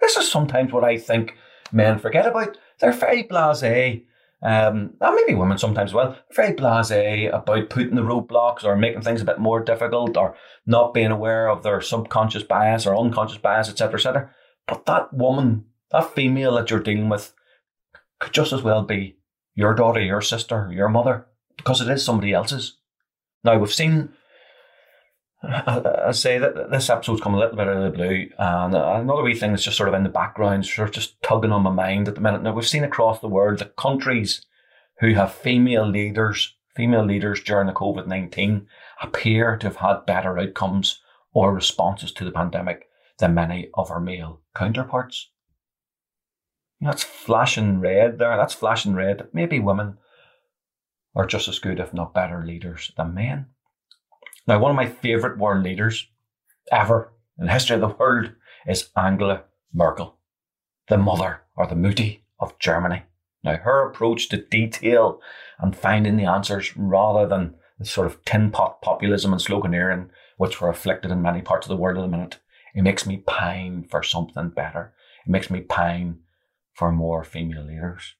This 0.00 0.16
is 0.16 0.30
sometimes 0.30 0.72
what 0.72 0.84
I 0.84 0.98
think 0.98 1.36
men 1.72 1.98
forget 1.98 2.26
about. 2.26 2.56
They're 2.78 2.92
very 2.92 3.24
blasé, 3.24 4.04
um, 4.42 4.94
and 5.00 5.16
maybe 5.16 5.34
women 5.34 5.58
sometimes 5.58 5.90
as 5.90 5.94
well, 5.94 6.16
very 6.34 6.54
blasé 6.54 7.32
about 7.34 7.70
putting 7.70 7.96
the 7.96 8.02
roadblocks 8.02 8.64
or 8.64 8.76
making 8.76 9.02
things 9.02 9.20
a 9.20 9.24
bit 9.24 9.38
more 9.38 9.60
difficult 9.60 10.16
or 10.16 10.36
not 10.66 10.94
being 10.94 11.10
aware 11.10 11.48
of 11.48 11.62
their 11.62 11.80
subconscious 11.80 12.44
bias 12.44 12.86
or 12.86 12.96
unconscious 12.96 13.38
bias, 13.38 13.68
etc., 13.68 13.94
etc. 13.94 14.30
But 14.66 14.86
that 14.86 15.12
woman, 15.12 15.64
that 15.90 16.14
female 16.14 16.54
that 16.54 16.70
you're 16.70 16.80
dealing 16.80 17.08
with, 17.08 17.32
could 18.20 18.32
just 18.32 18.52
as 18.52 18.62
well 18.62 18.82
be 18.82 19.16
your 19.54 19.74
daughter, 19.74 20.00
your 20.00 20.20
sister, 20.20 20.70
your 20.72 20.88
mother, 20.88 21.26
because 21.56 21.80
it 21.80 21.88
is 21.88 22.04
somebody 22.04 22.32
else's. 22.32 22.76
Now, 23.42 23.58
we've 23.58 23.72
seen, 23.72 24.10
I, 25.42 26.06
I 26.08 26.10
say 26.12 26.38
that 26.38 26.70
this 26.70 26.90
episode's 26.90 27.20
come 27.20 27.34
a 27.34 27.38
little 27.38 27.56
bit 27.56 27.68
out 27.68 27.76
of 27.76 27.92
the 27.92 27.96
blue, 27.96 28.28
and 28.38 28.74
another 28.74 29.22
wee 29.22 29.34
thing 29.34 29.52
that's 29.52 29.62
just 29.62 29.76
sort 29.76 29.88
of 29.88 29.94
in 29.94 30.02
the 30.02 30.08
background, 30.08 30.66
sort 30.66 30.88
of 30.88 30.94
just 30.94 31.20
tugging 31.22 31.52
on 31.52 31.62
my 31.62 31.70
mind 31.70 32.08
at 32.08 32.16
the 32.16 32.20
minute. 32.20 32.42
Now, 32.42 32.52
we've 32.52 32.66
seen 32.66 32.84
across 32.84 33.20
the 33.20 33.28
world 33.28 33.60
that 33.60 33.76
countries 33.76 34.44
who 35.00 35.14
have 35.14 35.32
female 35.32 35.86
leaders, 35.86 36.56
female 36.74 37.04
leaders 37.04 37.42
during 37.42 37.68
the 37.68 37.72
COVID 37.72 38.06
19 38.06 38.66
appear 39.00 39.56
to 39.56 39.68
have 39.68 39.76
had 39.76 40.06
better 40.06 40.38
outcomes 40.38 41.00
or 41.32 41.54
responses 41.54 42.12
to 42.12 42.24
the 42.24 42.32
pandemic 42.32 42.88
than 43.18 43.34
many 43.34 43.70
of 43.74 43.90
our 43.90 44.00
male 44.00 44.40
counterparts. 44.54 45.30
That's 46.80 47.02
flashing 47.02 47.80
red 47.80 48.18
there. 48.18 48.36
That's 48.36 48.54
flashing 48.54 48.94
red. 48.94 49.28
Maybe 49.32 49.58
women 49.58 49.98
are 51.14 51.26
just 51.26 51.48
as 51.48 51.58
good, 51.58 51.80
if 51.80 51.92
not 51.92 52.14
better, 52.14 52.44
leaders 52.44 52.92
than 52.96 53.14
men. 53.14 53.46
Now, 54.48 54.58
one 54.58 54.70
of 54.70 54.76
my 54.76 54.86
favourite 54.86 55.36
world 55.36 55.62
leaders 55.62 56.08
ever 56.72 57.12
in 57.38 57.44
the 57.44 57.52
history 57.52 57.74
of 57.74 57.82
the 57.82 57.88
world 57.88 58.32
is 58.66 58.88
Angela 58.96 59.42
Merkel, 59.74 60.16
the 60.88 60.96
mother 60.96 61.42
or 61.54 61.66
the 61.66 61.74
Mutti 61.74 62.20
of 62.40 62.58
Germany. 62.58 63.02
Now, 63.44 63.56
her 63.56 63.86
approach 63.86 64.30
to 64.30 64.38
detail 64.38 65.20
and 65.58 65.76
finding 65.76 66.16
the 66.16 66.24
answers 66.24 66.74
rather 66.78 67.28
than 67.28 67.56
the 67.78 67.84
sort 67.84 68.06
of 68.06 68.24
tin 68.24 68.50
pot 68.50 68.80
populism 68.80 69.34
and 69.34 69.42
sloganeering 69.42 70.08
which 70.38 70.62
were 70.62 70.70
afflicted 70.70 71.10
in 71.10 71.20
many 71.20 71.42
parts 71.42 71.66
of 71.66 71.68
the 71.68 71.76
world 71.76 71.98
at 71.98 72.00
the 72.00 72.08
minute, 72.08 72.38
it 72.74 72.80
makes 72.80 73.04
me 73.04 73.18
pine 73.18 73.84
for 73.90 74.02
something 74.02 74.48
better. 74.48 74.94
It 75.26 75.30
makes 75.30 75.50
me 75.50 75.60
pine 75.60 76.20
for 76.72 76.90
more 76.90 77.22
female 77.22 77.66
leaders. 77.66 78.14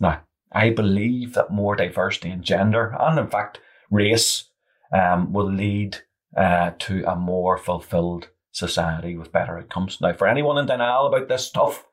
Now, 0.00 0.22
I 0.50 0.70
believe 0.70 1.34
that 1.34 1.50
more 1.50 1.76
diversity 1.76 2.30
in 2.30 2.42
gender 2.42 2.96
and, 2.98 3.18
in 3.18 3.26
fact, 3.26 3.60
race 3.90 4.44
um, 4.92 5.32
will 5.32 5.50
lead 5.50 5.98
uh, 6.36 6.72
to 6.78 7.04
a 7.06 7.16
more 7.16 7.56
fulfilled 7.56 8.28
society 8.52 9.16
with 9.16 9.32
better 9.32 9.58
outcomes. 9.58 10.00
Now, 10.00 10.12
for 10.14 10.26
anyone 10.26 10.58
in 10.58 10.66
denial 10.66 11.06
about 11.06 11.28
this 11.28 11.46
stuff, 11.46 11.84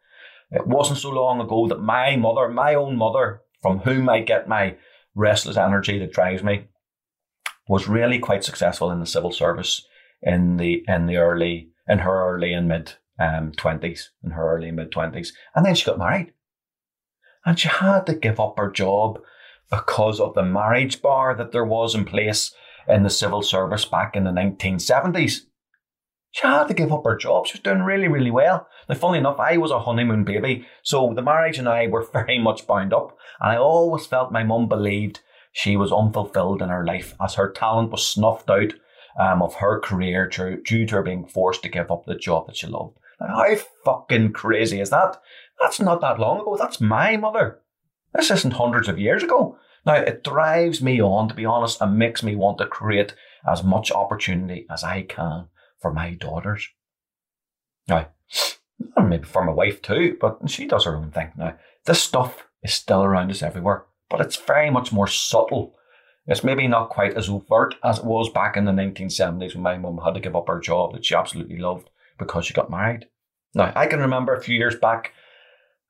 it 0.52 0.68
wasn't 0.68 1.00
so 1.00 1.10
long 1.10 1.42
ago 1.42 1.68
that 1.68 1.80
my 1.80 2.16
mother, 2.16 2.48
my 2.50 2.76
own 2.76 2.96
mother, 2.96 3.42
from 3.62 3.80
whom 3.80 4.10
I 4.10 4.22
get 4.22 4.48
my 4.48 4.76
restless 5.16 5.58
energy 5.58 6.00
that 6.00 6.14
drives 6.14 6.44
me, 6.44 6.66
was 7.68 7.88
really 7.88 8.20
quite 8.20 8.44
successful 8.44 8.92
in 8.92 9.00
the 9.00 9.06
civil 9.06 9.32
service 9.32 9.86
in 10.22 10.58
the 10.58 10.84
in 10.88 11.06
the 11.06 11.18
early 11.18 11.70
in 11.88 12.00
her 12.00 12.34
early 12.34 12.54
and 12.54 12.68
mid 12.68 12.94
um, 13.20 13.52
20s, 13.52 14.10
in 14.24 14.32
her 14.32 14.56
early 14.56 14.72
mid 14.72 14.92
20s. 14.92 15.30
And 15.56 15.66
then 15.66 15.76
she 15.76 15.86
got 15.86 16.00
married. 16.00 16.34
And 17.46 17.60
she 17.60 17.68
had 17.68 18.06
to 18.08 18.16
give 18.16 18.40
up 18.40 18.58
her 18.58 18.72
job 18.72 19.20
because 19.70 20.20
of 20.20 20.34
the 20.34 20.44
marriage 20.44 21.02
bar 21.02 21.36
that 21.36 21.52
there 21.52 21.66
was 21.66 21.94
in 21.94 22.06
place 22.06 22.54
in 22.88 23.04
the 23.04 23.10
civil 23.10 23.42
service 23.42 23.86
back 23.86 24.16
in 24.16 24.24
the 24.24 24.32
1970s. 24.32 25.42
She 26.32 26.48
had 26.48 26.68
to 26.68 26.74
give 26.74 26.92
up 26.92 27.04
her 27.06 27.16
job. 27.16 27.46
She 27.46 27.54
was 27.54 27.62
doing 27.62 27.84
really, 27.84 28.08
really 28.08 28.32
well. 28.32 28.68
Now, 28.90 28.96
funny 28.96 29.20
enough, 29.20 29.40
I 29.40 29.58
was 29.58 29.70
a 29.70 29.80
honeymoon 29.80 30.24
baby, 30.24 30.66
so 30.82 31.14
the 31.16 31.22
marriage 31.22 31.60
and 31.60 31.70
I 31.70 31.88
were 31.88 32.08
very 32.14 32.40
much 32.40 32.66
bound 32.66 32.94
up. 32.94 33.18
And 33.40 33.52
I 33.52 33.58
always 33.58 34.08
felt 34.08 34.32
my 34.32 34.44
mum 34.44 34.68
believed 34.68 35.20
she 35.52 35.78
was 35.78 35.92
unfulfilled 35.92 36.62
in 36.62 36.70
her 36.70 36.84
life 36.84 37.16
as 37.24 37.36
her 37.36 37.52
talent 37.52 37.92
was 37.92 38.06
snuffed 38.06 38.50
out 38.50 38.74
um, 39.20 39.44
of 39.44 39.56
her 39.56 39.80
career 39.80 40.28
due 40.28 40.86
to 40.88 40.96
her 40.96 41.04
being 41.04 41.26
forced 41.26 41.62
to 41.64 41.70
give 41.70 41.92
up 41.92 42.06
the 42.06 42.16
job 42.16 42.48
that 42.48 42.58
she 42.58 42.66
loved. 42.66 42.98
How 43.20 43.56
fucking 43.86 44.34
crazy 44.34 44.82
is 44.82 44.90
that? 44.90 45.22
That's 45.62 45.80
not 45.80 46.02
that 46.02 46.20
long 46.20 46.42
ago. 46.42 46.58
That's 46.58 46.82
my 46.82 47.16
mother. 47.18 47.62
This 48.14 48.32
isn't 48.32 48.54
hundreds 48.54 48.88
of 48.88 49.00
years 49.00 49.24
ago. 49.24 49.58
Now, 49.86 49.96
it 49.96 50.24
drives 50.24 50.82
me 50.82 51.02
on, 51.02 51.28
to 51.28 51.36
be 51.36 51.46
honest, 51.46 51.82
and 51.82 51.98
makes 51.98 52.24
me 52.24 52.36
want 52.36 52.58
to 52.60 52.66
create 52.66 53.16
as 53.46 53.64
much 53.64 53.92
opportunity 53.92 54.66
as 54.70 54.84
I 54.84 55.02
can 55.04 55.48
for 55.82 55.92
my 55.92 56.12
daughters. 56.14 56.70
Now, 57.88 58.08
maybe 59.02 59.26
for 59.26 59.44
my 59.44 59.52
wife 59.52 59.82
too, 59.82 60.18
but 60.20 60.50
she 60.50 60.66
does 60.66 60.86
her 60.86 60.96
own 60.96 61.12
thing. 61.12 61.32
Now, 61.38 61.58
this 61.86 62.02
stuff 62.02 62.48
is 62.64 62.74
still 62.74 63.04
around 63.04 63.30
us 63.30 63.44
everywhere, 63.44 63.86
but 64.10 64.22
it's 64.22 64.38
very 64.38 64.70
much 64.70 64.94
more 64.94 65.08
subtle. 65.08 65.76
It's 66.26 66.44
maybe 66.44 66.68
not 66.68 66.90
quite 66.90 67.16
as 67.16 67.28
overt 67.28 67.76
as 67.84 68.00
it 68.00 68.06
was 68.06 68.30
back 68.30 68.56
in 68.56 68.64
the 68.64 68.72
1970s 68.72 69.54
when 69.54 69.64
my 69.64 69.78
mum 69.78 70.00
had 70.04 70.14
to 70.14 70.22
give 70.22 70.36
up 70.36 70.48
her 70.48 70.60
job 70.60 70.94
that 70.94 71.06
she 71.06 71.16
absolutely 71.16 71.58
loved 71.58 71.90
because 72.18 72.46
she 72.46 72.54
got 72.54 72.72
married. 72.72 73.08
Now, 73.54 73.74
I 73.76 73.88
can 73.88 74.00
remember 74.00 74.34
a 74.34 74.42
few 74.42 74.56
years 74.56 74.76
back, 74.76 75.12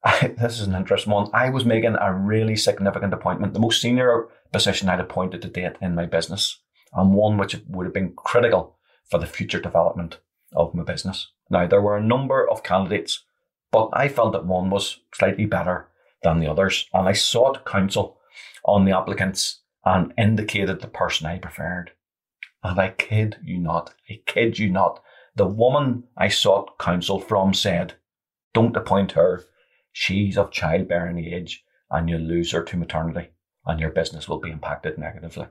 I, 0.03 0.27
this 0.37 0.59
is 0.59 0.67
an 0.67 0.75
interesting 0.75 1.13
one. 1.13 1.29
I 1.33 1.49
was 1.49 1.65
making 1.65 1.95
a 1.99 2.13
really 2.13 2.55
significant 2.55 3.13
appointment, 3.13 3.53
the 3.53 3.59
most 3.59 3.81
senior 3.81 4.27
position 4.51 4.89
I'd 4.89 4.99
appointed 4.99 5.41
to 5.41 5.47
date 5.47 5.75
in 5.81 5.95
my 5.95 6.05
business, 6.05 6.59
and 6.93 7.13
one 7.13 7.37
which 7.37 7.55
would 7.67 7.85
have 7.85 7.93
been 7.93 8.13
critical 8.15 8.77
for 9.09 9.17
the 9.19 9.25
future 9.25 9.59
development 9.59 10.19
of 10.55 10.73
my 10.73 10.83
business. 10.83 11.31
Now, 11.49 11.67
there 11.67 11.81
were 11.81 11.97
a 11.97 12.03
number 12.03 12.49
of 12.49 12.63
candidates, 12.63 13.23
but 13.71 13.89
I 13.93 14.07
felt 14.07 14.33
that 14.33 14.45
one 14.45 14.69
was 14.69 14.99
slightly 15.13 15.45
better 15.45 15.87
than 16.23 16.39
the 16.39 16.47
others, 16.47 16.87
and 16.93 17.07
I 17.07 17.13
sought 17.13 17.65
counsel 17.65 18.17
on 18.65 18.85
the 18.85 18.95
applicants 18.97 19.61
and 19.85 20.13
indicated 20.17 20.81
the 20.81 20.87
person 20.87 21.27
I 21.27 21.37
preferred. 21.39 21.91
And 22.63 22.79
I 22.79 22.89
kid 22.89 23.37
you 23.43 23.57
not, 23.57 23.93
I 24.09 24.21
kid 24.25 24.57
you 24.57 24.69
not, 24.69 25.01
the 25.35 25.47
woman 25.47 26.03
I 26.15 26.29
sought 26.29 26.77
counsel 26.79 27.19
from 27.19 27.53
said, 27.53 27.95
Don't 28.53 28.77
appoint 28.77 29.13
her. 29.13 29.43
She's 29.93 30.37
of 30.37 30.51
childbearing 30.51 31.23
age, 31.23 31.63
and 31.89 32.09
you'll 32.09 32.21
lose 32.21 32.51
her 32.51 32.63
to 32.63 32.77
maternity, 32.77 33.29
and 33.65 33.79
your 33.79 33.91
business 33.91 34.27
will 34.27 34.39
be 34.39 34.51
impacted 34.51 34.97
negatively. 34.97 35.47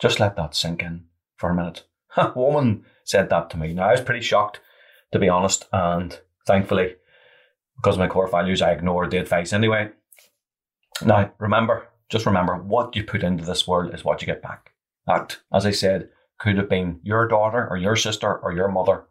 Just 0.00 0.20
let 0.20 0.36
that 0.36 0.54
sink 0.54 0.82
in 0.82 1.04
for 1.36 1.50
a 1.50 1.54
minute. 1.54 1.84
A 2.16 2.32
woman 2.34 2.84
said 3.04 3.28
that 3.30 3.50
to 3.50 3.56
me. 3.56 3.72
Now, 3.74 3.88
I 3.88 3.92
was 3.92 4.00
pretty 4.00 4.20
shocked, 4.20 4.60
to 5.12 5.18
be 5.18 5.28
honest, 5.28 5.68
and 5.72 6.18
thankfully, 6.46 6.96
because 7.76 7.96
of 7.96 8.00
my 8.00 8.08
core 8.08 8.28
values, 8.28 8.62
I 8.62 8.72
ignored 8.72 9.10
the 9.10 9.18
advice 9.18 9.52
anyway. 9.52 9.90
Now, 11.04 11.32
remember, 11.38 11.88
just 12.08 12.26
remember, 12.26 12.56
what 12.56 12.94
you 12.94 13.02
put 13.02 13.24
into 13.24 13.44
this 13.44 13.66
world 13.66 13.94
is 13.94 14.04
what 14.04 14.20
you 14.20 14.26
get 14.26 14.42
back. 14.42 14.72
That, 15.06 15.38
as 15.52 15.66
I 15.66 15.72
said, 15.72 16.10
could 16.38 16.58
have 16.58 16.68
been 16.68 17.00
your 17.02 17.26
daughter 17.26 17.66
or 17.68 17.76
your 17.76 17.96
sister 17.96 18.38
or 18.38 18.52
your 18.52 18.68
mother 18.68 19.04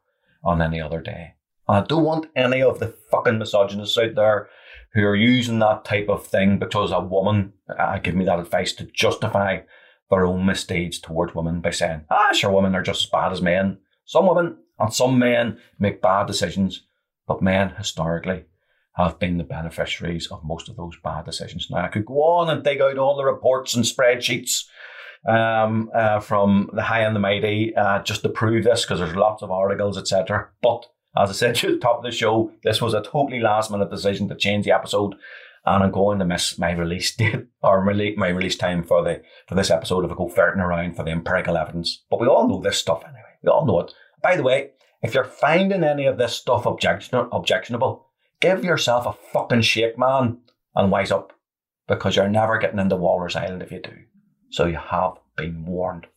on 0.44 0.62
any 0.62 0.80
other 0.80 1.02
day. 1.02 1.36
I 1.68 1.82
don't 1.82 2.04
want 2.04 2.28
any 2.36 2.62
of 2.62 2.80
the 2.80 2.96
fucking 3.12 3.38
misogynists 3.38 3.98
out 3.98 4.16
there 4.16 4.50
who 4.94 5.04
are 5.06 5.16
using 5.16 5.60
that 5.60 5.86
type 5.86 6.10
of 6.10 6.26
thing 6.26 6.60
because 6.60 6.92
a 6.92 7.00
woman 7.00 7.54
uh, 7.78 7.98
give 8.00 8.16
me 8.16 8.26
that 8.26 8.40
advice 8.40 8.74
to 8.74 8.86
justify 8.86 9.60
their 10.10 10.26
own 10.26 10.46
misdeeds 10.46 11.00
towards 11.00 11.34
women 11.34 11.62
by 11.62 11.72
saying, 11.72 12.04
ah, 12.10 12.34
sure, 12.34 12.52
women 12.52 12.76
are 12.76 12.84
just 12.84 13.06
as 13.06 13.10
bad 13.10 13.32
as 13.32 13.42
men. 13.42 13.78
Some 14.06 14.28
women 14.28 14.58
and 14.80 14.94
some 14.94 15.18
men 15.18 15.60
make 15.80 16.02
bad 16.02 16.28
decisions, 16.28 16.84
but 17.28 17.42
men 17.42 17.70
historically 17.78 18.44
have 18.96 19.20
been 19.20 19.38
the 19.38 19.44
beneficiaries 19.46 20.28
of 20.28 20.44
most 20.44 20.68
of 20.68 20.76
those 20.76 20.98
bad 21.02 21.26
decisions. 21.26 21.68
Now, 21.70 21.86
I 21.86 21.88
could 21.88 22.06
go 22.06 22.22
on 22.24 22.50
and 22.50 22.64
dig 22.64 22.82
out 22.82 22.98
all 22.98 23.16
the 23.16 23.24
reports 23.24 23.74
and 23.74 23.86
spreadsheets 23.86 24.66
um, 25.28 25.90
uh, 25.96 26.20
from 26.20 26.70
the 26.74 26.82
high 26.82 27.02
and 27.02 27.16
the 27.16 27.20
mighty 27.20 27.74
uh, 27.76 28.02
just 28.04 28.24
to 28.24 28.30
prove 28.30 28.66
this 28.66 28.82
because 28.82 29.00
there's 29.00 29.16
lots 29.16 29.42
of 29.42 29.52
articles, 29.52 29.98
etc. 29.98 30.50
But 30.62 30.86
as 31.18 31.30
I 31.30 31.34
said 31.34 31.56
to 31.58 31.72
the 31.72 31.78
top 31.78 31.98
of 31.98 32.04
the 32.04 32.12
show, 32.12 32.52
this 32.64 32.82
was 32.82 32.94
a 32.94 33.02
totally 33.02 33.40
last 33.40 33.72
minute 33.72 33.90
decision 33.90 34.28
to 34.30 34.36
change 34.36 34.66
the 34.66 34.72
episode. 34.72 35.16
And 35.64 35.84
I'm 35.84 35.92
going 35.92 36.18
to 36.20 36.26
miss 36.26 36.58
my 36.58 36.72
release 36.72 37.16
date 37.16 37.46
or 37.62 37.84
my 37.84 38.30
release 38.30 38.56
time 38.56 38.84
for 38.84 39.04
the 39.04 39.22
for 39.48 39.56
this 39.56 39.70
episode 39.70 40.06
if 40.06 40.12
I 40.12 40.16
go 40.16 40.28
ferreting 40.28 40.62
around 40.62 40.96
for 40.96 41.04
the 41.04 41.12
empirical 41.12 41.58
evidence. 41.58 42.04
But 42.10 42.20
we 42.20 42.28
all 42.28 42.48
know 42.48 42.62
this 42.62 42.80
stuff 42.80 43.04
anyway. 43.04 43.22
We 43.44 43.50
all 43.50 43.66
know 43.66 43.82
it. 43.82 43.94
By 44.24 44.36
the 44.36 44.44
way, 44.44 44.72
if 45.02 45.14
you're 45.14 45.24
finding 45.24 45.84
any 45.84 46.06
of 46.06 46.18
this 46.18 46.36
stuff 46.36 46.66
objection- 46.66 47.28
objectionable, 47.32 48.08
give 48.40 48.64
yourself 48.64 49.06
a 49.06 49.14
fucking 49.32 49.62
shake, 49.62 49.98
man, 49.98 50.40
and 50.76 50.92
wise 50.92 51.12
up. 51.12 51.34
Because 51.88 52.16
you're 52.16 52.30
never 52.30 52.58
getting 52.58 52.80
into 52.80 52.96
Walrus 52.96 53.36
Island 53.36 53.62
if 53.62 53.72
you 53.72 53.82
do. 53.82 53.94
So 54.50 54.66
you 54.66 54.78
have 54.78 55.14
been 55.36 55.66
warned. 55.66 56.08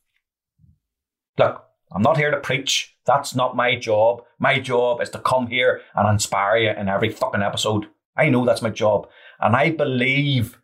Look, 1.39 1.65
I'm 1.95 2.03
not 2.03 2.17
here 2.17 2.31
to 2.31 2.41
preach. 2.41 2.97
That's 3.07 3.35
not 3.35 3.57
my 3.57 3.77
job. 3.77 4.23
My 4.39 4.59
job 4.59 5.01
is 5.01 5.11
to 5.11 5.19
come 5.21 5.47
here 5.47 5.81
and 5.95 6.09
inspire 6.09 6.57
you 6.57 6.71
in 6.71 6.89
every 6.89 7.11
fucking 7.11 7.43
episode. 7.43 7.87
I 8.17 8.31
know 8.31 8.45
that's 8.45 8.63
my 8.63 8.71
job. 8.71 9.09
And 9.41 9.55
I 9.55 9.71
believe 9.71 10.59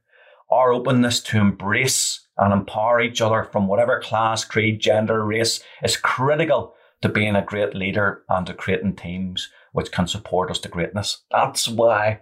our 0.50 0.72
openness 0.72 1.20
to 1.20 1.38
embrace 1.38 2.26
and 2.36 2.52
empower 2.52 3.00
each 3.00 3.20
other 3.20 3.44
from 3.44 3.68
whatever 3.68 4.00
class, 4.00 4.44
creed, 4.44 4.80
gender, 4.80 5.24
race 5.24 5.62
is 5.82 5.96
critical 5.96 6.74
to 7.02 7.08
being 7.08 7.36
a 7.36 7.44
great 7.44 7.74
leader 7.74 8.24
and 8.28 8.46
to 8.46 8.54
creating 8.54 8.96
teams 8.96 9.48
which 9.72 9.92
can 9.92 10.06
support 10.06 10.50
us 10.50 10.58
to 10.58 10.68
greatness. 10.68 11.22
That's 11.30 11.68
why, 11.68 12.20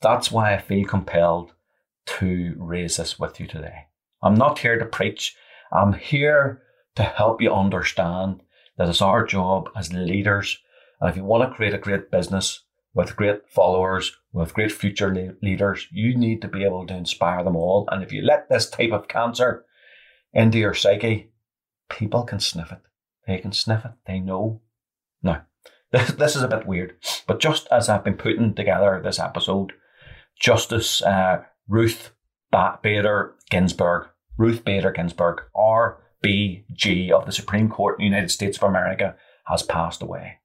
that's 0.00 0.30
why 0.30 0.54
I 0.54 0.58
feel 0.58 0.86
compelled 0.86 1.52
to 2.06 2.54
raise 2.58 2.98
this 2.98 3.18
with 3.18 3.40
you 3.40 3.46
today. 3.46 3.86
I'm 4.22 4.34
not 4.34 4.60
here 4.60 4.78
to 4.78 4.86
preach. 4.86 5.34
I'm 5.72 5.94
here 5.94 6.62
to 6.96 7.02
help 7.02 7.42
you 7.42 7.52
understand 7.52 8.42
that 8.76 8.88
it's 8.88 9.02
our 9.02 9.24
job 9.24 9.68
as 9.76 9.92
leaders. 9.92 10.58
And 11.00 11.10
if 11.10 11.16
you 11.16 11.24
want 11.24 11.48
to 11.48 11.54
create 11.54 11.74
a 11.74 11.78
great 11.78 12.10
business, 12.10 12.64
with 12.94 13.16
great 13.16 13.40
followers, 13.48 14.16
with 14.32 14.54
great 14.54 14.72
future 14.72 15.12
le- 15.12 15.34
leaders. 15.42 15.88
You 15.90 16.16
need 16.16 16.40
to 16.42 16.48
be 16.48 16.64
able 16.64 16.86
to 16.86 16.96
inspire 16.96 17.42
them 17.44 17.56
all. 17.56 17.88
And 17.90 18.02
if 18.02 18.12
you 18.12 18.22
let 18.22 18.48
this 18.48 18.70
type 18.70 18.92
of 18.92 19.08
cancer 19.08 19.64
into 20.32 20.58
your 20.58 20.74
psyche, 20.74 21.32
people 21.90 22.22
can 22.22 22.40
sniff 22.40 22.72
it. 22.72 22.80
They 23.26 23.38
can 23.38 23.52
sniff 23.52 23.84
it. 23.84 23.92
They 24.06 24.20
know. 24.20 24.62
Now, 25.22 25.42
this, 25.92 26.12
this 26.12 26.36
is 26.36 26.42
a 26.42 26.48
bit 26.48 26.66
weird, 26.66 26.96
but 27.26 27.40
just 27.40 27.66
as 27.70 27.88
I've 27.88 28.04
been 28.04 28.14
putting 28.14 28.54
together 28.54 29.00
this 29.02 29.18
episode, 29.18 29.72
Justice 30.38 31.02
uh, 31.02 31.42
Ruth 31.68 32.10
ba- 32.50 32.78
Bader 32.82 33.34
Ginsburg, 33.50 34.08
Ruth 34.36 34.64
Bader 34.64 34.92
Ginsburg, 34.92 35.42
RBG 36.24 37.10
of 37.10 37.26
the 37.26 37.32
Supreme 37.32 37.68
Court 37.68 37.98
in 37.98 38.04
the 38.04 38.10
United 38.10 38.30
States 38.30 38.56
of 38.56 38.64
America, 38.64 39.16
has 39.46 39.62
passed 39.62 40.02
away. 40.02 40.38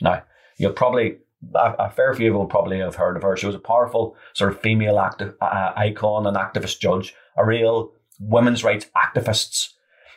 Now, 0.00 0.22
you'll 0.56 0.72
probably 0.72 1.18
a, 1.54 1.90
fair 1.90 2.14
few 2.14 2.26
of 2.26 2.32
you 2.32 2.38
will 2.38 2.46
probably 2.46 2.80
have 2.80 2.96
heard 2.96 3.16
of 3.16 3.22
her. 3.22 3.36
She 3.36 3.46
was 3.46 3.54
a 3.54 3.60
powerful 3.60 4.16
sort 4.34 4.52
of 4.52 4.60
female 4.60 4.98
active, 4.98 5.34
uh, 5.40 5.72
icon 5.76 6.26
and 6.26 6.36
activist 6.36 6.80
judge, 6.80 7.14
a 7.36 7.44
real 7.44 7.92
women's 8.18 8.64
rights 8.64 8.86
activist. 8.96 9.68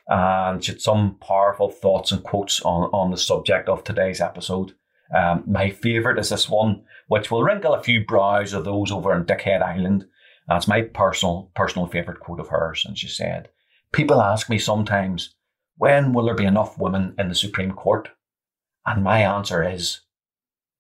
And 0.08 0.64
she 0.64 0.74
had 0.74 0.82
some 0.82 1.18
powerful 1.22 1.70
thoughts 1.70 2.12
and 2.12 2.24
quotes 2.24 2.62
on, 2.62 2.90
on 2.92 3.12
the 3.12 3.18
subject 3.18 3.70
of 3.70 3.84
today's 3.84 4.20
episode. 4.20 4.74
Um, 5.16 5.44
my 5.46 5.70
favourite 5.70 6.18
is 6.18 6.30
this 6.30 6.50
one, 6.50 6.84
which 7.08 7.30
will 7.30 7.44
wrinkle 7.44 7.74
a 7.74 7.84
few 7.84 8.04
brows 8.06 8.54
of 8.54 8.66
those 8.66 8.92
over 8.92 9.16
in 9.16 9.26
Dickhead 9.26 9.62
Island. 9.62 10.06
That's 10.48 10.68
my 10.68 10.82
personal 10.82 11.52
personal 11.56 11.88
favourite 11.88 12.20
quote 12.20 12.40
of 12.40 12.48
hers. 12.48 12.84
And 12.86 12.98
she 12.98 13.08
said, 13.08 13.50
People 13.92 14.22
ask 14.22 14.50
me 14.50 14.58
sometimes, 14.58 15.36
when 15.78 16.14
will 16.14 16.26
there 16.26 16.36
be 16.36 16.46
enough 16.46 16.78
women 16.78 17.14
in 17.18 17.28
the 17.30 17.36
Supreme 17.36 17.72
Court? 17.72 18.10
And 18.86 19.04
my 19.04 19.22
answer 19.22 19.68
is, 19.68 20.02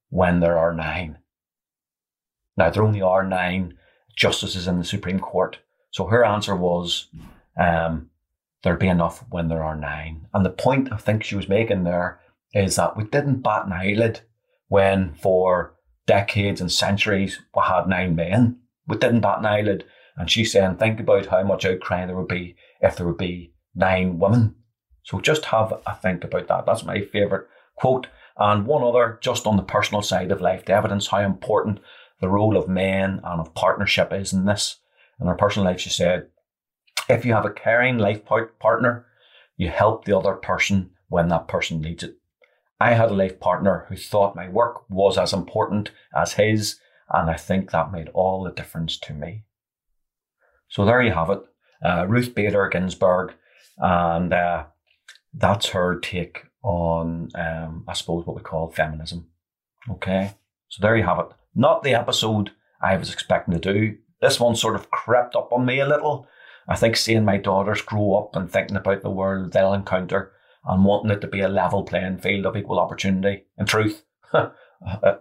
when 0.10 0.39
there 0.39 0.58
are 0.58 0.74
nine. 0.74 1.18
Now, 2.58 2.70
there 2.70 2.84
only 2.84 3.01
are 3.01 3.25
nine 3.25 3.77
justices 4.15 4.68
in 4.68 4.77
the 4.77 4.84
Supreme 4.84 5.20
Court. 5.20 5.60
So 5.91 6.06
her 6.06 6.24
answer 6.24 6.56
was, 6.56 7.08
um, 7.58 8.10
there'd 8.63 8.80
be 8.80 8.88
enough 8.88 9.25
when 9.30 9.48
there 9.48 9.63
are 9.63 9.75
nine. 9.75 10.27
And 10.34 10.46
the 10.46 10.50
point 10.50 10.91
I 10.91 10.98
think 10.98 11.24
she 11.24 11.36
was 11.36 11.50
making 11.50 11.84
there 11.84 12.20
is 12.53 12.75
that 12.75 12.96
we 12.96 13.06
didn't 13.06 13.41
bat 13.41 13.65
an 13.65 13.74
eyelid 13.74 14.22
when 14.68 15.13
for 15.15 15.74
decades 16.06 16.62
and 16.62 16.72
centuries 16.72 17.41
we 17.56 17.62
had 17.63 17.88
nine 17.88 18.15
men. 18.15 18.60
We 18.88 18.98
didn't 18.98 19.22
bat 19.22 19.39
an 19.39 19.46
eyelid. 19.46 19.86
And 20.18 20.30
she's 20.30 20.51
saying, 20.51 20.75
think 20.75 21.00
about 21.00 21.27
how 21.27 21.44
much 21.44 21.65
outcry 21.65 22.06
there 22.06 22.18
would 22.18 22.27
be 22.27 22.56
if 22.82 22.98
there 22.98 23.08
would 23.08 23.18
be 23.18 23.54
nine 23.76 24.20
women. 24.20 24.56
So 25.04 25.20
just 25.20 25.46
have 25.46 25.74
a 25.86 25.96
think 25.96 26.24
about 26.24 26.48
that. 26.48 26.66
That's 26.66 26.84
my 26.84 27.02
favourite 27.02 27.46
quote. 27.76 28.08
And 28.38 28.66
one 28.66 28.84
other, 28.84 29.20
just 29.22 29.46
on 29.46 29.58
the 29.58 29.64
personal 29.64 30.02
side 30.02 30.32
of 30.32 30.42
life, 30.42 30.66
to 30.66 30.74
evidence 30.74 31.08
how 31.08 31.20
important 31.20 31.80
the 32.20 32.30
role 32.30 32.58
of 32.58 32.68
men 32.68 33.20
and 33.24 33.40
of 33.40 33.54
partnership 33.54 34.14
is 34.14 34.34
in 34.34 34.46
this. 34.46 34.80
In 35.20 35.28
her 35.28 35.36
personal 35.36 35.66
life, 35.66 35.80
she 35.80 35.90
said, 35.90 36.28
if 37.10 37.26
you 37.26 37.34
have 37.34 37.46
a 37.46 37.52
caring 37.52 37.98
life 37.98 38.22
partner, 38.60 39.06
you 39.58 39.70
help 39.70 40.06
the 40.06 40.18
other 40.18 40.34
person 40.34 40.92
when 41.08 41.28
that 41.28 41.48
person 41.48 41.82
needs 41.82 42.04
it. 42.04 42.16
I 42.80 42.94
had 42.94 43.12
a 43.12 43.16
life 43.16 43.40
partner 43.40 43.86
who 43.90 43.96
thought 43.96 44.36
my 44.36 44.50
work 44.50 44.90
was 44.90 45.18
as 45.18 45.34
important 45.34 45.92
as 46.16 46.34
his, 46.34 46.80
and 47.12 47.30
I 47.30 47.36
think 47.36 47.70
that 47.72 47.92
made 47.92 48.10
all 48.10 48.44
the 48.44 48.52
difference 48.52 48.98
to 49.00 49.14
me. 49.14 49.44
So 50.70 50.86
there 50.86 51.02
you 51.02 51.12
have 51.12 51.30
it. 51.30 51.42
Uh, 51.84 52.06
Ruth 52.08 52.36
Bader 52.36 52.68
Ginsburg, 52.70 53.34
and 53.78 54.34
uh, 54.34 54.66
that's 55.34 55.70
her 55.70 56.00
take 56.00 56.46
on, 56.64 57.30
um, 57.36 57.84
I 57.88 57.94
suppose, 57.94 58.26
what 58.26 58.36
we 58.36 58.44
call 58.44 58.70
feminism. 58.70 59.28
Okay, 59.90 60.34
so 60.68 60.80
there 60.82 60.96
you 60.96 61.04
have 61.04 61.20
it. 61.20 61.28
Not 61.56 61.84
the 61.84 61.96
episode 61.96 62.52
I 62.82 62.98
was 62.98 63.12
expecting 63.12 63.54
to 63.54 63.60
do. 63.60 63.98
This 64.22 64.40
one 64.40 64.56
sort 64.56 64.76
of 64.76 64.92
crept 64.92 65.36
up 65.36 65.52
on 65.52 65.66
me 65.66 65.80
a 65.80 65.88
little. 65.88 66.28
I 66.68 66.76
think 66.76 66.96
seeing 66.96 67.26
my 67.26 67.38
daughters 67.38 67.82
grow 67.82 68.14
up 68.16 68.36
and 68.36 68.50
thinking 68.50 68.78
about 68.78 69.02
the 69.02 69.10
world 69.10 69.52
they'll 69.52 69.74
encounter 69.74 70.32
and 70.65 70.86
wanting 70.86 71.12
it 71.12 71.22
to 71.22 71.28
be 71.28 71.41
a 71.41 71.48
level 71.48 71.84
playing 71.84 72.20
field 72.20 72.46
of 72.46 72.56
equal 72.56 72.80
opportunity. 72.80 73.46
In 73.58 73.65
truth, 73.65 74.04
if 74.34 74.50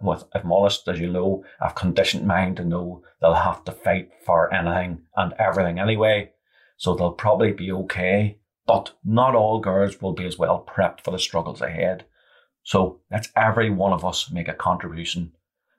I'm 0.03 0.53
honest, 0.53 0.87
as 0.89 1.01
you 1.01 1.11
know, 1.11 1.45
I've 1.61 1.75
conditioned 1.75 2.27
mind 2.27 2.59
to 2.59 2.65
know 2.65 3.03
they'll 3.21 3.35
have 3.35 3.65
to 3.65 3.73
fight 3.73 4.11
for 4.25 4.53
anything 4.53 5.03
and 5.17 5.33
everything 5.39 5.79
anyway. 5.79 6.33
So 6.81 6.95
they'll 6.95 7.13
probably 7.13 7.53
be 7.53 7.71
okay 7.73 8.41
but 8.71 8.93
not 9.05 9.35
all 9.35 9.59
girls 9.59 10.01
will 10.01 10.13
be 10.13 10.25
as 10.25 10.39
well 10.39 10.65
prepped 10.65 11.01
for 11.01 11.11
the 11.11 11.19
struggles 11.19 11.61
ahead. 11.61 12.05
So 12.63 13.01
let's 13.11 13.29
every 13.35 13.69
one 13.69 13.93
of 13.93 14.05
us 14.05 14.31
make 14.31 14.47
a 14.47 14.55
contribution 14.55 15.33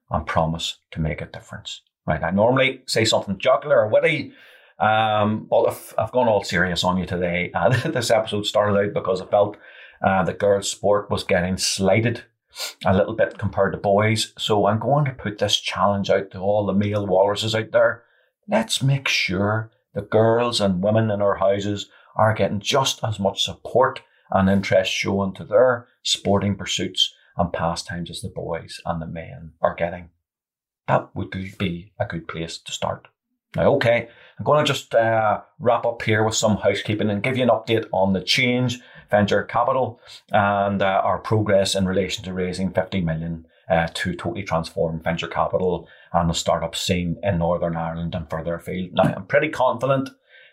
and 0.09 0.25
promise 0.25 0.77
to 0.91 0.99
make 0.99 1.21
a 1.21 1.25
difference. 1.25 1.83
Right. 2.05 2.21
I 2.21 2.31
normally 2.31 2.81
say 2.87 3.05
something 3.05 3.37
jocular 3.37 3.79
or 3.79 3.87
witty, 3.87 4.33
um, 4.77 5.47
but 5.49 5.69
if 5.69 5.93
I've 5.97 6.11
gone 6.11 6.27
all 6.27 6.43
serious 6.43 6.83
on 6.83 6.97
you 6.97 7.05
today, 7.05 7.49
uh, 7.55 7.69
this 7.69 8.11
episode 8.11 8.45
started 8.45 8.77
out 8.77 8.93
because 8.93 9.21
I 9.21 9.25
felt 9.27 9.55
uh, 10.05 10.25
that 10.25 10.39
girls' 10.39 10.69
sport 10.69 11.09
was 11.09 11.23
getting 11.23 11.55
slighted 11.55 12.25
a 12.85 12.93
little 12.93 13.13
bit 13.13 13.37
compared 13.37 13.71
to 13.71 13.77
boys. 13.77 14.33
So 14.37 14.65
I'm 14.65 14.79
going 14.79 15.05
to 15.05 15.11
put 15.11 15.37
this 15.37 15.57
challenge 15.61 16.09
out 16.09 16.31
to 16.31 16.39
all 16.39 16.65
the 16.65 16.73
male 16.73 17.07
walruses 17.07 17.55
out 17.55 17.71
there. 17.71 18.03
Let's 18.49 18.83
make 18.83 19.07
sure 19.07 19.71
the 19.93 20.01
girls 20.01 20.61
and 20.61 20.83
women 20.83 21.11
in 21.11 21.21
our 21.21 21.35
houses 21.35 21.89
are 22.15 22.33
getting 22.33 22.59
just 22.59 23.03
as 23.03 23.19
much 23.19 23.43
support 23.43 24.01
and 24.31 24.49
interest 24.49 24.91
shown 24.91 25.33
to 25.33 25.43
their 25.43 25.87
sporting 26.03 26.55
pursuits 26.55 27.13
and 27.37 27.53
pastimes 27.53 28.09
as 28.09 28.21
the 28.21 28.29
boys 28.29 28.79
and 28.85 29.01
the 29.01 29.07
men 29.07 29.51
are 29.61 29.75
getting. 29.75 30.09
That 30.87 31.15
would 31.15 31.31
be 31.31 31.93
a 31.99 32.05
good 32.05 32.27
place 32.27 32.57
to 32.57 32.71
start. 32.71 33.07
Now, 33.55 33.73
okay, 33.75 34.07
I'm 34.39 34.45
going 34.45 34.63
to 34.63 34.73
just 34.73 34.95
uh, 34.95 35.41
wrap 35.59 35.85
up 35.85 36.01
here 36.01 36.23
with 36.23 36.35
some 36.35 36.57
housekeeping 36.57 37.09
and 37.09 37.21
give 37.21 37.37
you 37.37 37.43
an 37.43 37.49
update 37.49 37.85
on 37.91 38.13
the 38.13 38.21
change 38.21 38.79
venture 39.09 39.43
capital 39.43 39.99
and 40.31 40.81
uh, 40.81 41.01
our 41.03 41.19
progress 41.19 41.75
in 41.75 41.85
relation 41.85 42.23
to 42.23 42.33
raising 42.33 42.71
50 42.71 43.01
million 43.01 43.45
uh, 43.71 43.87
to 43.93 44.13
totally 44.13 44.43
transform 44.43 45.01
venture 45.01 45.27
capital 45.27 45.87
and 46.11 46.29
the 46.29 46.33
startup 46.33 46.75
scene 46.75 47.15
in 47.23 47.37
Northern 47.37 47.77
Ireland 47.77 48.13
and 48.13 48.29
further 48.29 48.55
afield. 48.55 48.89
Now, 48.93 49.13
I'm 49.15 49.25
pretty 49.25 49.47
confident 49.47 50.09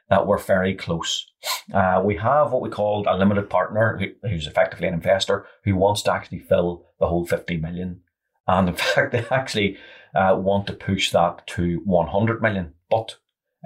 that 0.09 0.27
we're 0.27 0.39
very 0.39 0.75
close. 0.75 1.27
Uh, 1.75 2.01
we 2.03 2.17
have 2.17 2.53
what 2.53 2.63
we 2.63 2.71
call 2.71 3.05
a 3.09 3.17
limited 3.17 3.51
partner 3.51 3.99
who, 3.99 4.29
who's 4.29 4.47
effectively 4.47 4.87
an 4.87 4.95
investor 4.95 5.47
who 5.65 5.75
wants 5.75 6.03
to 6.03 6.13
actually 6.13 6.39
fill 6.39 6.87
the 7.01 7.09
whole 7.09 7.27
50 7.27 7.57
million. 7.57 8.01
And 8.47 8.69
in 8.69 8.75
fact, 8.77 9.13
they 9.13 9.27
actually 9.31 9.77
uh, 10.15 10.37
want 10.39 10.69
to 10.69 10.73
push 10.73 11.11
that 11.11 11.47
to 11.49 11.83
100 11.85 12.41
million. 12.41 12.75
But 12.89 13.17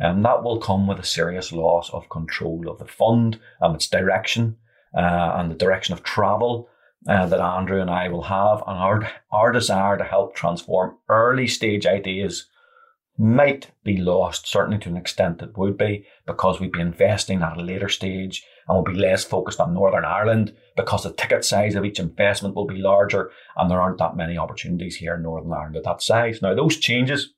um, 0.02 0.22
that 0.22 0.42
will 0.42 0.58
come 0.58 0.86
with 0.86 0.98
a 0.98 1.04
serious 1.04 1.52
loss 1.52 1.90
of 1.90 2.08
control 2.08 2.70
of 2.70 2.78
the 2.78 2.86
fund 2.86 3.38
and 3.60 3.74
its 3.74 3.86
direction 3.86 4.56
uh, 4.96 5.34
and 5.36 5.50
the 5.50 5.56
direction 5.56 5.92
of 5.92 6.02
travel 6.02 6.68
uh, 7.08 7.26
that 7.26 7.40
Andrew 7.40 7.80
and 7.80 7.90
I 7.90 8.08
will 8.08 8.22
have, 8.22 8.62
and 8.66 8.78
our, 8.78 9.10
our 9.30 9.52
desire 9.52 9.96
to 9.98 10.04
help 10.04 10.34
transform 10.34 10.96
early 11.08 11.46
stage 11.46 11.86
ideas 11.86 12.46
might 13.18 13.70
be 13.84 13.96
lost, 13.98 14.48
certainly 14.48 14.78
to 14.78 14.88
an 14.88 14.96
extent 14.96 15.42
it 15.42 15.56
would 15.56 15.76
be, 15.76 16.06
because 16.26 16.60
we'd 16.60 16.72
be 16.72 16.80
investing 16.80 17.42
at 17.42 17.58
a 17.58 17.62
later 17.62 17.88
stage 17.88 18.44
and 18.66 18.76
we'll 18.76 18.94
be 18.94 18.98
less 18.98 19.24
focused 19.24 19.60
on 19.60 19.74
Northern 19.74 20.04
Ireland 20.04 20.54
because 20.76 21.02
the 21.02 21.12
ticket 21.12 21.44
size 21.44 21.74
of 21.74 21.84
each 21.84 21.98
investment 21.98 22.54
will 22.54 22.66
be 22.66 22.76
larger 22.76 23.30
and 23.56 23.70
there 23.70 23.80
aren't 23.80 23.98
that 23.98 24.16
many 24.16 24.38
opportunities 24.38 24.96
here 24.96 25.14
in 25.14 25.22
Northern 25.22 25.52
Ireland 25.52 25.76
at 25.76 25.84
that 25.84 26.02
size. 26.02 26.40
Now, 26.40 26.54
those 26.54 26.78
changes 26.78 27.34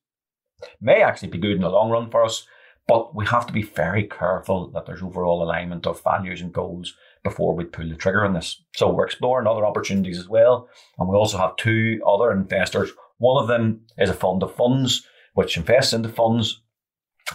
may 0.81 1.03
actually 1.03 1.29
be 1.29 1.38
good 1.38 1.57
in 1.57 1.62
the 1.62 1.68
long 1.68 1.90
run 1.90 2.11
for 2.11 2.24
us, 2.24 2.46
but 2.87 3.14
we 3.14 3.27
have 3.27 3.47
to 3.47 3.53
be 3.53 3.62
very 3.62 4.05
careful 4.05 4.70
that 4.70 4.87
there's 4.87 5.03
overall 5.03 5.42
alignment 5.42 5.87
of 5.87 6.03
values 6.03 6.40
and 6.40 6.53
goals 6.53 6.94
before 7.23 7.55
we 7.55 7.64
pull 7.64 7.88
the 7.88 7.97
trigger 7.97 8.25
on 8.25 8.35
this. 8.35 8.62
So 8.77 8.90
we're 8.90 9.07
exploring 9.07 9.47
other 9.47 9.64
opportunities 9.64 10.18
as 10.18 10.29
well. 10.29 10.68
And 10.99 11.09
we 11.09 11.16
also 11.16 11.38
have 11.38 11.57
two 11.57 12.01
other 12.07 12.31
investors. 12.31 12.90
One 13.18 13.42
of 13.42 13.49
them 13.49 13.81
is 13.97 14.11
a 14.11 14.14
fund 14.14 14.42
of 14.42 14.55
funds 14.55 15.07
which 15.35 15.57
invests 15.57 15.92
into 15.92 16.09
funds. 16.09 16.61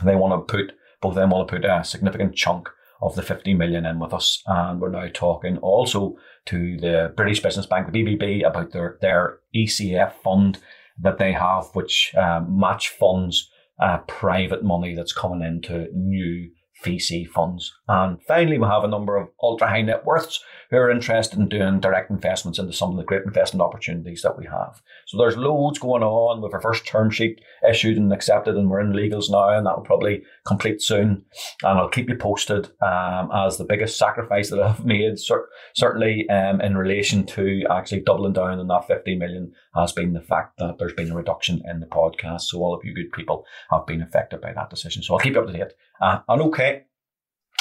They 0.03 0.15
want 0.15 0.47
to 0.47 0.51
put, 0.51 0.73
both 1.01 1.11
of 1.11 1.15
them 1.15 1.29
want 1.29 1.47
to 1.47 1.55
put 1.55 1.65
a 1.65 1.83
significant 1.83 2.35
chunk 2.35 2.69
of 3.01 3.15
the 3.15 3.23
50 3.23 3.53
million 3.53 3.85
in 3.85 3.99
with 3.99 4.13
us. 4.13 4.41
And 4.45 4.79
we're 4.79 4.89
now 4.89 5.07
talking 5.13 5.57
also 5.57 6.17
to 6.45 6.77
the 6.77 7.13
British 7.15 7.41
Business 7.41 7.65
Bank, 7.65 7.91
the 7.91 8.03
BBB, 8.03 8.45
about 8.45 8.71
their, 8.71 8.97
their 9.01 9.39
ECF 9.55 10.13
fund 10.23 10.59
that 11.01 11.17
they 11.17 11.31
have, 11.31 11.67
which 11.73 12.13
uh, 12.15 12.41
match 12.47 12.89
funds 12.89 13.49
uh, 13.79 13.99
private 13.99 14.63
money 14.63 14.95
that's 14.95 15.13
coming 15.13 15.41
into 15.41 15.87
new 15.93 16.49
VC 16.83 17.27
funds. 17.27 17.73
And 17.87 18.21
finally, 18.23 18.57
we 18.57 18.65
have 18.65 18.83
a 18.83 18.87
number 18.89 19.17
of 19.17 19.29
ultra 19.41 19.67
high 19.67 19.81
net 19.81 20.05
worths 20.05 20.43
who 20.69 20.77
are 20.77 20.91
interested 20.91 21.39
in 21.39 21.49
doing 21.49 21.79
direct 21.79 22.11
investments 22.11 22.59
into 22.59 22.73
some 22.73 22.91
of 22.91 22.97
the 22.97 23.03
great 23.03 23.23
investment 23.25 23.61
opportunities 23.61 24.21
that 24.21 24.37
we 24.37 24.45
have. 24.45 24.81
So 25.07 25.17
there's 25.17 25.35
loads 25.35 25.79
going 25.79 26.03
on. 26.03 26.41
With 26.41 26.53
our 26.53 26.61
first 26.61 26.85
term 26.85 27.09
sheet 27.09 27.41
issued 27.67 27.97
and 27.97 28.13
accepted, 28.13 28.55
and 28.55 28.69
we're 28.69 28.79
in 28.79 28.93
legals 28.93 29.29
now, 29.29 29.49
and 29.49 29.65
that 29.65 29.75
will 29.75 29.83
probably 29.83 30.23
complete 30.45 30.81
soon. 30.81 31.25
And 31.63 31.79
I'll 31.79 31.89
keep 31.89 32.09
you 32.09 32.15
posted 32.15 32.69
um, 32.81 33.29
as 33.33 33.57
the 33.57 33.65
biggest 33.67 33.97
sacrifice 33.97 34.49
that 34.49 34.61
I've 34.61 34.85
made, 34.85 35.19
cer- 35.19 35.49
certainly 35.73 36.29
um, 36.29 36.61
in 36.61 36.77
relation 36.77 37.25
to 37.27 37.63
actually 37.69 38.01
doubling 38.01 38.33
down 38.33 38.59
on 38.59 38.67
that 38.67 38.87
50 38.87 39.15
million 39.15 39.53
has 39.75 39.91
been 39.91 40.13
the 40.13 40.21
fact 40.21 40.57
that 40.57 40.77
there's 40.77 40.93
been 40.93 41.11
a 41.11 41.15
reduction 41.15 41.61
in 41.69 41.79
the 41.79 41.85
podcast. 41.85 42.41
So 42.41 42.59
all 42.59 42.73
of 42.73 42.83
you 42.83 42.93
good 42.93 43.11
people 43.11 43.45
have 43.71 43.85
been 43.85 44.01
affected 44.01 44.41
by 44.41 44.53
that 44.53 44.69
decision. 44.69 45.03
So 45.03 45.13
I'll 45.13 45.19
keep 45.19 45.33
you 45.33 45.41
up 45.41 45.47
to 45.47 45.53
date. 45.53 45.73
Uh, 46.01 46.19
and 46.27 46.41
okay, 46.43 46.83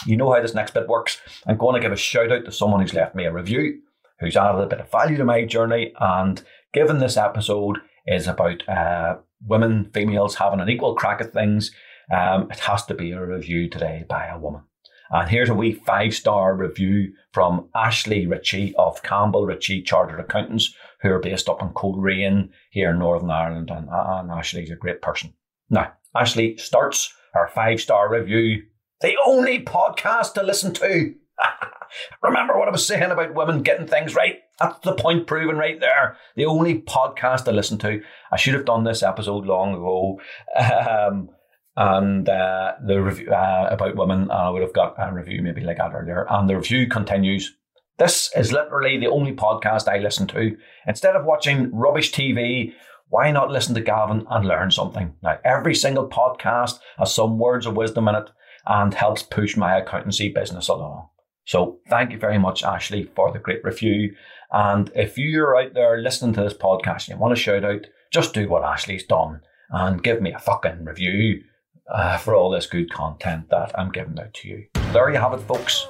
you 0.06 0.16
know 0.16 0.32
how 0.32 0.40
this 0.40 0.54
next 0.54 0.74
bit 0.74 0.88
works. 0.88 1.20
I'm 1.46 1.56
going 1.56 1.74
to 1.74 1.80
give 1.80 1.92
a 1.92 1.96
shout 1.96 2.32
out 2.32 2.44
to 2.44 2.52
someone 2.52 2.80
who's 2.80 2.94
left 2.94 3.14
me 3.14 3.24
a 3.24 3.32
review, 3.32 3.80
who's 4.20 4.36
added 4.36 4.60
a 4.60 4.66
bit 4.66 4.80
of 4.80 4.90
value 4.90 5.16
to 5.16 5.24
my 5.24 5.44
journey. 5.44 5.92
And 6.00 6.42
given 6.72 6.98
this 6.98 7.16
episode 7.16 7.78
is 8.06 8.26
about 8.26 8.66
uh, 8.68 9.16
women, 9.46 9.90
females 9.92 10.36
having 10.36 10.60
an 10.60 10.68
equal 10.68 10.94
crack 10.94 11.20
at 11.20 11.32
things, 11.32 11.70
um, 12.10 12.50
it 12.50 12.60
has 12.60 12.84
to 12.86 12.94
be 12.94 13.12
a 13.12 13.24
review 13.24 13.68
today 13.68 14.04
by 14.08 14.26
a 14.26 14.38
woman. 14.38 14.62
And 15.10 15.28
here's 15.28 15.48
a 15.48 15.54
wee 15.54 15.72
five 15.72 16.14
star 16.14 16.54
review 16.54 17.12
from 17.32 17.68
Ashley 17.74 18.26
Ritchie 18.26 18.74
of 18.76 19.02
Campbell 19.02 19.46
Ritchie 19.46 19.82
Chartered 19.82 20.20
Accountants, 20.20 20.74
who 21.02 21.10
are 21.10 21.20
based 21.20 21.48
up 21.48 21.62
in 21.62 21.70
Coleraine 21.70 22.50
here 22.70 22.90
in 22.90 22.98
Northern 22.98 23.30
Ireland. 23.30 23.70
And, 23.70 23.88
and 23.90 24.30
Ashley's 24.30 24.70
a 24.70 24.76
great 24.76 25.02
person. 25.02 25.34
Now, 25.70 25.92
Ashley 26.14 26.56
starts 26.56 27.12
her 27.34 27.48
five 27.54 27.80
star 27.80 28.10
review 28.10 28.62
the 29.00 29.16
only 29.24 29.62
podcast 29.62 30.34
to 30.34 30.42
listen 30.42 30.74
to. 30.74 31.14
Remember 32.22 32.58
what 32.58 32.68
I 32.68 32.72
was 32.72 32.86
saying 32.86 33.10
about 33.10 33.34
women 33.34 33.62
getting 33.62 33.86
things 33.86 34.14
right? 34.14 34.40
That's 34.58 34.80
the 34.80 34.94
point 34.94 35.26
proven 35.26 35.56
right 35.56 35.78
there. 35.78 36.16
The 36.34 36.46
only 36.46 36.82
podcast 36.82 37.44
to 37.44 37.52
listen 37.52 37.78
to. 37.78 38.02
I 38.32 38.36
should 38.36 38.54
have 38.54 38.64
done 38.64 38.84
this 38.84 39.02
episode 39.02 39.46
long 39.46 39.74
ago. 39.74 40.20
Um, 40.58 41.30
and 41.78 42.28
uh, 42.28 42.72
the 42.84 43.00
review 43.00 43.30
uh, 43.30 43.68
about 43.70 43.94
women, 43.94 44.32
I 44.32 44.50
would 44.50 44.62
have 44.62 44.72
got 44.72 44.96
a 44.98 45.14
review 45.14 45.42
maybe 45.42 45.60
like 45.60 45.76
that 45.76 45.94
earlier. 45.94 46.26
And 46.28 46.48
the 46.50 46.56
review 46.56 46.88
continues. 46.88 47.54
This 47.98 48.32
is 48.34 48.50
literally 48.50 48.98
the 48.98 49.06
only 49.06 49.32
podcast 49.32 49.86
I 49.86 49.98
listen 49.98 50.26
to. 50.28 50.56
Instead 50.88 51.14
of 51.14 51.24
watching 51.24 51.70
rubbish 51.72 52.10
TV, 52.10 52.72
why 53.10 53.30
not 53.30 53.52
listen 53.52 53.76
to 53.76 53.80
Gavan 53.80 54.26
and 54.28 54.48
learn 54.48 54.72
something? 54.72 55.14
Now, 55.22 55.38
every 55.44 55.76
single 55.76 56.08
podcast 56.08 56.80
has 56.98 57.14
some 57.14 57.38
words 57.38 57.64
of 57.64 57.76
wisdom 57.76 58.08
in 58.08 58.16
it 58.16 58.30
and 58.66 58.92
helps 58.92 59.22
push 59.22 59.56
my 59.56 59.78
accountancy 59.78 60.30
business 60.30 60.66
along. 60.66 61.08
So 61.46 61.78
thank 61.88 62.10
you 62.10 62.18
very 62.18 62.38
much, 62.38 62.64
Ashley, 62.64 63.08
for 63.14 63.30
the 63.30 63.38
great 63.38 63.62
review. 63.62 64.16
And 64.50 64.90
if 64.96 65.16
you're 65.16 65.56
out 65.56 65.74
there 65.74 65.98
listening 65.98 66.34
to 66.34 66.42
this 66.42 66.54
podcast 66.54 67.06
and 67.06 67.10
you 67.10 67.18
want 67.18 67.36
to 67.36 67.40
shout 67.40 67.64
out, 67.64 67.86
just 68.12 68.34
do 68.34 68.48
what 68.48 68.64
Ashley's 68.64 69.06
done 69.06 69.42
and 69.70 70.02
give 70.02 70.20
me 70.20 70.32
a 70.32 70.40
fucking 70.40 70.84
review 70.84 71.42
uh, 71.90 72.16
for 72.18 72.34
all 72.34 72.50
this 72.50 72.66
good 72.66 72.90
content 72.90 73.48
that 73.50 73.78
I'm 73.78 73.90
giving 73.90 74.18
out 74.18 74.34
to 74.34 74.48
you. 74.48 74.66
There 74.92 75.10
you 75.10 75.18
have 75.18 75.32
it, 75.32 75.40
folks. 75.40 75.86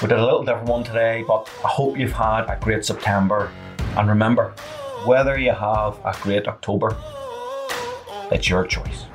We 0.00 0.08
did 0.08 0.18
a 0.18 0.24
little 0.24 0.44
different 0.44 0.68
one 0.68 0.84
today, 0.84 1.24
but 1.26 1.50
I 1.64 1.68
hope 1.68 1.98
you've 1.98 2.12
had 2.12 2.42
a 2.42 2.58
great 2.60 2.84
September. 2.84 3.50
And 3.96 4.08
remember, 4.08 4.54
whether 5.04 5.38
you 5.38 5.52
have 5.52 5.98
a 6.04 6.16
great 6.20 6.46
October, 6.46 6.96
it's 8.30 8.48
your 8.48 8.66
choice. 8.66 9.06